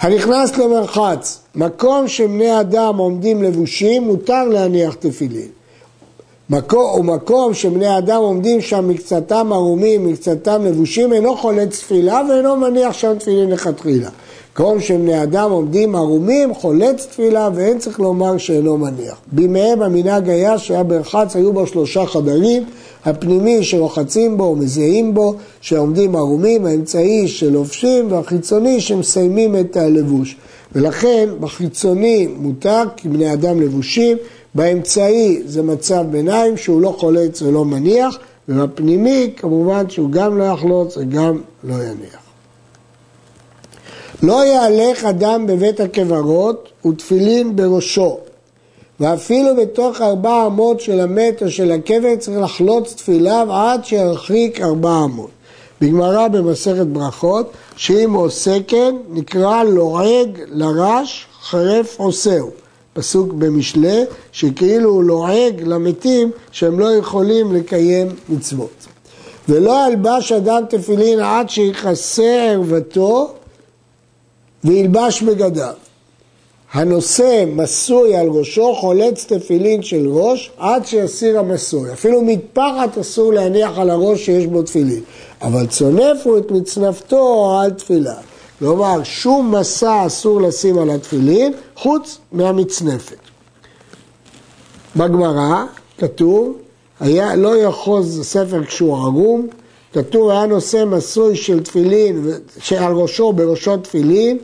הנכנס 0.00 0.56
למרחץ, 0.58 1.40
מקום 1.54 2.08
שבני 2.08 2.60
אדם 2.60 2.96
עומדים 2.96 3.42
לבושים, 3.42 4.02
מותר 4.02 4.44
להניח 4.44 4.94
תפילין. 4.94 5.48
מקום, 6.50 7.00
ומקום 7.00 7.54
שבני 7.54 7.98
אדם 7.98 8.16
עומדים 8.16 8.60
שם 8.60 8.88
מקצתם 8.88 9.52
ערומים, 9.52 10.06
מקצתם 10.06 10.64
לבושים, 10.64 11.12
אינו 11.12 11.36
חולץ 11.36 11.80
תפילה 11.80 12.22
ואינו 12.28 12.56
מניח 12.56 12.92
שם 12.92 13.14
תפילין 13.18 13.50
לכתחילה. 13.50 14.08
מקום 14.52 14.80
שבני 14.80 15.22
אדם 15.22 15.50
עומדים 15.50 15.94
ערומים, 15.94 16.54
חולץ 16.54 17.06
תפילה 17.06 17.48
ואין 17.54 17.78
צריך 17.78 18.00
לומר 18.00 18.38
שאינו 18.38 18.78
מניח. 18.78 19.18
בימיהם 19.32 19.82
המנהג 19.82 20.28
היה 20.28 20.58
שהיה 20.58 20.82
ברחץ, 20.82 21.36
היו 21.36 21.52
בו 21.52 21.66
שלושה 21.66 22.06
חדרים, 22.06 22.64
הפנימי 23.04 23.64
שרוחצים 23.64 24.36
בו 24.36 24.44
ומזהים 24.44 25.14
בו, 25.14 25.34
שעומדים 25.60 26.16
ערומים, 26.16 26.66
האמצעי 26.66 27.28
שלובשים 27.28 28.12
והחיצוני 28.12 28.80
שמסיימים 28.80 29.56
את 29.56 29.76
הלבוש. 29.76 30.36
ולכן 30.72 31.28
בחיצוני 31.40 32.28
מותר 32.36 32.82
כי 32.96 33.08
בני 33.08 33.32
אדם 33.32 33.60
לבושים, 33.60 34.16
באמצעי 34.54 35.42
זה 35.46 35.62
מצב 35.62 36.04
ביניים 36.10 36.56
שהוא 36.56 36.80
לא 36.80 36.94
חולץ 36.98 37.42
ולא 37.42 37.64
מניח, 37.64 38.18
ובפנימי 38.48 39.32
כמובן 39.36 39.90
שהוא 39.90 40.10
גם 40.10 40.38
לא 40.38 40.44
יחלוץ 40.44 40.96
וגם 40.96 41.40
לא 41.64 41.74
יניח. 41.74 42.24
לא 44.22 44.44
יהלך 44.44 45.04
אדם 45.04 45.46
בבית 45.46 45.80
הקברות 45.80 46.86
ותפילין 46.86 47.56
בראשו, 47.56 48.18
ואפילו 49.00 49.56
בתוך 49.56 50.00
ארבע 50.00 50.46
אמות 50.46 50.80
של 50.80 51.00
המת 51.00 51.42
או 51.42 51.50
של 51.50 51.72
הקבר 51.72 52.16
צריך 52.18 52.38
לחלוץ 52.38 52.94
תפיליו 52.94 53.48
עד 53.50 53.84
שירחיק 53.84 54.60
ארבע 54.60 55.04
אמות. 55.04 55.30
בגמרא 55.80 56.28
במסכת 56.28 56.86
ברכות, 56.86 57.50
שאם 57.76 58.12
עושה 58.14 58.56
כן, 58.66 58.96
נקרא 59.08 59.62
לועג 59.62 60.40
לרש 60.48 61.26
חרף 61.42 61.96
עושהו. 61.98 62.63
פסוק 62.94 63.32
במשלי, 63.32 64.02
שכאילו 64.32 64.90
הוא 64.90 65.04
לועג 65.04 65.62
למתים 65.62 66.30
שהם 66.52 66.78
לא 66.80 66.94
יכולים 66.94 67.54
לקיים 67.54 68.08
מצוות. 68.28 68.86
ולא 69.48 69.86
ילבש 69.90 70.32
אדם 70.32 70.62
תפילין 70.68 71.20
עד 71.20 71.50
שיכסה 71.50 72.50
ערוותו 72.52 73.32
וילבש 74.64 75.22
בגדיו. 75.22 75.74
הנושא 76.72 77.44
מסוי 77.46 78.16
על 78.16 78.26
ראשו 78.28 78.74
חולץ 78.74 79.24
תפילין 79.32 79.82
של 79.82 80.08
ראש 80.08 80.50
עד 80.58 80.86
שיסיר 80.86 81.38
המסוי. 81.38 81.92
אפילו 81.92 82.22
מטפחת 82.22 82.98
אסור 83.00 83.32
להניח 83.32 83.78
על 83.78 83.90
הראש 83.90 84.24
שיש 84.24 84.46
בו 84.46 84.62
תפילין. 84.62 85.00
אבל 85.42 85.66
צונפו 85.66 86.38
את 86.38 86.50
מצנפתו 86.50 87.56
על 87.60 87.70
תפילה. 87.70 88.14
כלומר, 88.58 89.02
שום 89.04 89.54
מסע 89.54 90.06
אסור 90.06 90.40
לשים 90.40 90.78
על 90.78 90.90
התפילין 90.90 91.52
חוץ 91.76 92.18
מהמצנפת. 92.32 93.16
בגמרא 94.96 95.64
כתוב, 95.98 96.58
היה, 97.00 97.36
לא 97.36 97.56
יאחוז 97.56 98.20
ספר 98.22 98.64
כשהוא 98.64 98.96
ערום, 98.96 99.48
כתוב 99.92 100.30
היה 100.30 100.46
נושא 100.46 100.84
מסוי 100.86 101.36
של 101.36 101.62
תפילין, 101.62 102.30
שעל 102.58 102.92
ראשו 102.92 103.32
בראשו 103.32 103.76
תפילין, 103.76 104.38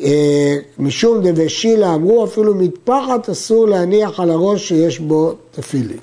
אה, 0.00 0.56
משום 0.78 1.20
דבשילה 1.22 1.94
אמרו 1.94 2.24
אפילו 2.24 2.54
מטפחת 2.54 3.28
אסור 3.30 3.68
להניח 3.68 4.20
על 4.20 4.30
הראש 4.30 4.68
שיש 4.68 4.98
בו 4.98 5.32
תפילין. 5.50 5.98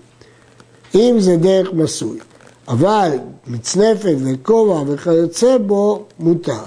אם 0.95 1.15
זה 1.19 1.37
דרך 1.37 1.73
מסוי. 1.73 2.19
אבל 2.67 3.11
מצנפת 3.47 4.15
וכובע 4.17 4.83
וכיוצא 4.87 5.57
בו 5.57 6.05
מותר. 6.19 6.63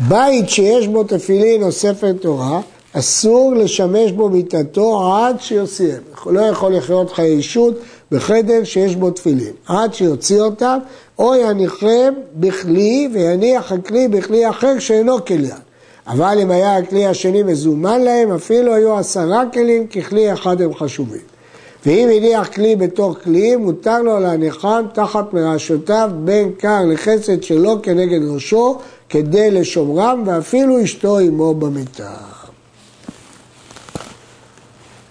בית 0.00 0.48
שיש 0.48 0.88
בו 0.88 1.04
תפילין 1.04 1.62
או 1.62 1.72
ספר 1.72 2.12
תורה, 2.12 2.60
אסור 2.92 3.54
לשמש 3.54 4.12
בו 4.12 4.28
מיטתו 4.28 5.12
עד 5.14 5.40
שיוציאם. 5.40 5.98
הוא 6.24 6.32
לא 6.32 6.40
יכול 6.40 6.74
לחיות 6.74 7.12
חיי 7.12 7.32
אישות 7.32 7.74
בחדר 8.10 8.64
שיש 8.64 8.96
בו 8.96 9.10
תפילין, 9.10 9.52
עד 9.66 9.94
שיוציא 9.94 10.40
אותם, 10.40 10.78
או 11.18 11.34
יניחם 11.34 12.12
בכלי 12.34 13.08
ויניח 13.12 13.72
הכלי 13.72 14.08
בכלי 14.08 14.48
אחר 14.50 14.78
שאינו 14.78 15.24
כליין. 15.24 15.60
אבל 16.06 16.38
אם 16.42 16.50
היה 16.50 16.76
הכלי 16.76 17.06
השני 17.06 17.42
מזומן 17.42 18.00
להם, 18.00 18.32
אפילו 18.32 18.74
היו 18.74 18.98
עשרה 18.98 19.44
כלים, 19.52 19.86
ככלי 19.86 20.32
אחד 20.32 20.62
הם 20.62 20.74
חשובים. 20.74 21.37
ואם 21.86 22.08
הניח 22.16 22.48
כלי 22.48 22.76
בתוך 22.76 23.16
כלי, 23.24 23.56
מותר 23.56 24.02
לו 24.02 24.20
להניחם 24.20 24.84
תחת 24.92 25.32
מרעשותיו 25.32 26.10
בין 26.24 26.52
קר 26.58 26.80
לחסד 26.92 27.42
שלו 27.42 27.82
כנגד 27.82 28.20
ראשו, 28.34 28.78
כדי 29.08 29.50
לשומרם, 29.50 30.22
ואפילו 30.26 30.84
אשתו 30.84 31.18
עמו 31.18 31.54
במיטה. 31.54 32.16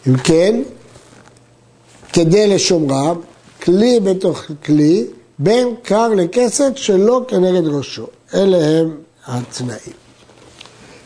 אם 0.08 0.18
כן, 0.18 0.62
כדי 2.14 2.48
לשומרם, 2.48 3.16
כלי 3.64 4.00
בתוך 4.00 4.44
כלי, 4.66 5.06
בין 5.40 5.76
קר 5.84 6.08
לכסת 6.08 6.72
שלא 6.76 7.22
כנגד 7.28 7.68
ראשו. 7.68 8.08
אלה 8.34 8.58
הם 8.58 8.98
התנאים. 9.26 9.94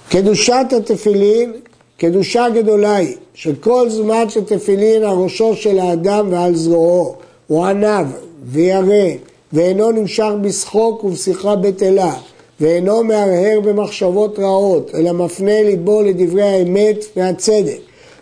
קדושת 0.10 0.66
התפילין, 0.78 1.54
קדושה 2.02 2.46
גדולה 2.50 2.96
היא, 2.96 3.16
שכל 3.34 3.90
זמן 3.90 4.30
שתפילין 4.30 5.04
על 5.04 5.18
ראשו 5.18 5.56
של 5.56 5.80
האדם 5.80 6.28
ועל 6.32 6.56
זרועו, 6.56 7.16
הוא 7.48 7.66
ענב 7.66 8.08
וירא, 8.46 9.10
ואינו 9.54 9.92
נמשך 9.92 10.32
בשחוק 10.42 11.04
ובשיחה 11.04 11.56
בטלה, 11.56 12.14
ואינו 12.60 13.04
מהרהר 13.04 13.60
במחשבות 13.64 14.40
רעות, 14.40 14.92
אלא 14.96 15.12
מפנה 15.12 15.64
ליבו 15.64 16.02
לדברי 16.02 16.44
האמת 16.44 17.06
והצדק. 17.16 17.80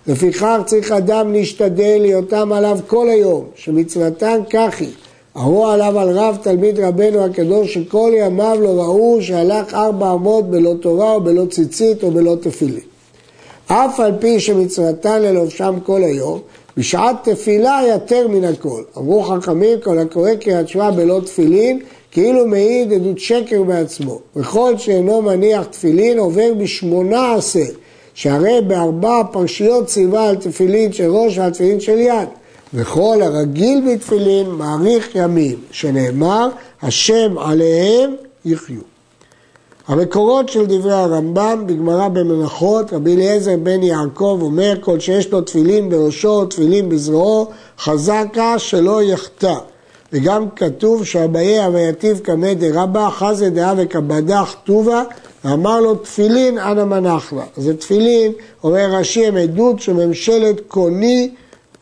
לפיכך 0.07 0.57
צריך 0.65 0.91
אדם 0.91 1.33
להשתדל 1.33 1.97
להיותם 2.01 2.53
עליו 2.53 2.79
כל 2.87 3.09
היום, 3.09 3.43
שמצוותן 3.55 4.39
כך 4.49 4.79
היא. 4.79 4.93
אמרו 5.37 5.67
עליו 5.67 5.99
על 5.99 6.09
רב 6.17 6.37
תלמיד 6.41 6.79
רבנו 6.79 7.25
הקדוש 7.25 7.73
שכל 7.73 8.11
ימיו 8.15 8.57
לא 8.61 8.69
ראו 8.69 9.17
שהלך 9.21 9.73
ארבע 9.73 10.13
אמות 10.13 10.49
בלא 10.49 10.73
תורה 10.81 11.13
או 11.13 11.21
בלא 11.21 11.45
ציצית 11.45 12.03
או 12.03 12.11
בלא 12.11 12.35
תפילין. 12.41 12.88
אף 13.71 13.99
על 13.99 14.11
פי 14.19 14.39
שמצוותן 14.39 15.21
ללובשם 15.21 15.75
כל 15.83 16.03
היום, 16.03 16.39
בשעת 16.77 17.29
תפילה 17.29 17.81
יותר 17.89 18.27
מן 18.27 18.43
הכל. 18.43 18.83
אמרו 18.97 19.23
חכמים 19.23 19.79
כל 19.83 19.99
הקורא 19.99 20.35
קריאת 20.35 20.67
שמע 20.67 20.91
בלא 20.91 21.21
תפילין 21.25 21.79
כאילו 22.11 22.47
מעיד 22.47 22.93
עדות 22.93 23.19
שקר 23.19 23.63
בעצמו. 23.63 24.19
וכל 24.35 24.77
שאינו 24.77 25.21
מניח 25.21 25.63
תפילין 25.65 26.19
עובר 26.19 26.53
בשמונה 26.53 27.33
עשר, 27.33 27.71
שהרי 28.13 28.61
בארבע 28.67 29.21
פרשיות 29.31 29.85
ציווה 29.85 30.29
על 30.29 30.35
תפילין 30.35 30.93
של 30.93 31.09
ראש 31.09 31.37
ועל 31.37 31.51
תפילין 31.51 31.79
של 31.79 31.99
יד. 31.99 32.27
וכל 32.73 33.21
הרגיל 33.21 33.81
בתפילין 33.91 34.49
מאריך 34.49 35.15
ימים, 35.15 35.57
שנאמר, 35.71 36.49
השם 36.81 37.37
עליהם 37.37 38.15
יחיו. 38.45 38.98
המקורות 39.89 40.49
של 40.49 40.65
דברי 40.65 40.93
הרמב"ם 40.93 41.63
בגמרא 41.65 42.07
במנחות, 42.07 42.93
רבי 42.93 43.15
אליעזר 43.15 43.57
בן 43.63 43.83
יעקב 43.83 44.39
אומר, 44.41 44.73
כל 44.79 44.99
שיש 44.99 45.31
לו 45.31 45.41
תפילין 45.41 45.89
בראשו, 45.89 46.45
תפילין 46.45 46.89
בזרועו, 46.89 47.47
חזקה 47.79 48.59
שלא 48.59 49.03
יחטא. 49.03 49.55
וגם 50.13 50.49
כתוב 50.55 51.05
שאביי 51.05 51.63
הוויתיב 51.63 52.19
קמא 52.19 52.53
דרבא, 52.53 53.09
חזה 53.09 53.49
דאה 53.49 53.73
וקבדח 53.77 54.55
טובה, 54.63 55.03
ואמר 55.45 55.79
לו 55.79 55.95
תפילין 55.95 56.57
אנא 56.57 56.83
מנחלה. 56.83 57.43
אז 57.57 57.71
תפילין, 57.79 58.31
אומר 58.63 58.85
רש"י, 58.91 59.25
הם 59.25 59.37
עדות 59.37 59.79
שממשלת 59.79 60.61
קוני 60.67 61.29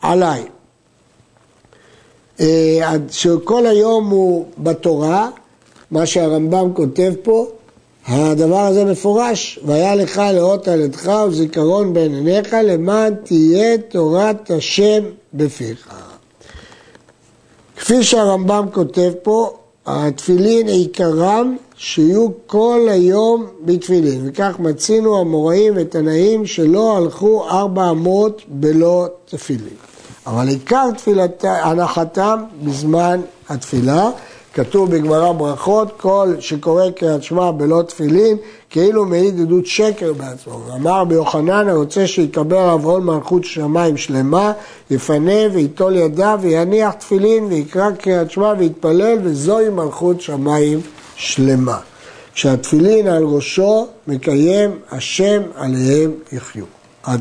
עליי. 0.02 0.42
אה, 2.40 2.92
שכל 3.10 3.66
היום 3.66 4.10
הוא 4.10 4.46
בתורה, 4.58 5.28
מה 5.90 6.06
שהרמב"ם 6.06 6.74
כותב 6.74 7.12
פה, 7.22 7.46
הדבר 8.08 8.60
הזה 8.60 8.84
מפורש, 8.84 9.58
והיה 9.64 9.94
לך 9.94 10.22
לאות 10.34 10.68
על 10.68 10.80
ידך 10.80 11.08
וזיכרון 11.28 11.94
בין 11.94 12.14
עיניך 12.14 12.56
למען 12.64 13.14
תהיה 13.14 13.78
תורת 13.78 14.50
השם 14.50 15.04
בפיך. 15.34 15.88
כפי 17.76 18.02
שהרמב"ם 18.02 18.66
כותב 18.72 19.12
פה, 19.22 19.56
התפילין 19.86 20.68
עיקרם 20.68 21.56
שיהיו 21.76 22.28
כל 22.46 22.80
היום 22.90 23.46
בתפילין, 23.64 24.28
וכך 24.28 24.56
מצינו 24.58 25.18
המוראים 25.20 25.72
ותנאים 25.76 26.46
שלא 26.46 26.96
הלכו 26.96 27.48
ארבע 27.50 27.90
אמות 27.90 28.42
בלא 28.48 29.06
תפילין. 29.24 29.76
אבל 30.26 30.48
עיקר 30.48 30.90
תפילת, 30.96 31.44
הנחתם 31.44 32.38
בזמן 32.62 33.20
התפילה, 33.48 34.10
כתוב 34.54 34.90
בגמרא 34.90 35.32
ברכות, 35.32 35.92
כל 35.96 36.34
שקורא 36.40 36.90
קריאת 36.90 37.22
שמע 37.22 37.50
בלא 37.50 37.82
תפילין, 37.82 38.36
כאילו 38.70 39.04
מעיד 39.04 39.40
עדות 39.40 39.66
שקר 39.66 40.12
בעצמו. 40.12 40.60
אמר 40.74 41.04
ביוחנן, 41.04 41.68
הרוצה 41.68 42.06
שיקבל 42.06 42.56
עליו 42.56 42.80
עול 42.84 43.02
מלכות 43.02 43.44
שמיים 43.44 43.96
שלמה, 43.96 44.52
יפנה 44.90 45.40
וייטול 45.52 45.96
ידיו 45.96 46.38
ויניח 46.42 46.92
תפילין 46.92 47.44
ויקרא 47.44 47.90
קריאת 47.90 48.30
שמע 48.30 48.52
ויתפלל, 48.58 49.18
וזוהי 49.22 49.68
מלכות 49.68 50.20
שמיים 50.20 50.80
שלמה. 51.16 51.78
כשהתפילין 52.34 53.06
על 53.06 53.24
ראשו, 53.24 53.86
מקיים 54.06 54.70
השם 54.90 55.42
עליהם 55.56 56.12
יחיו. 56.32 56.64
עד 57.02 57.20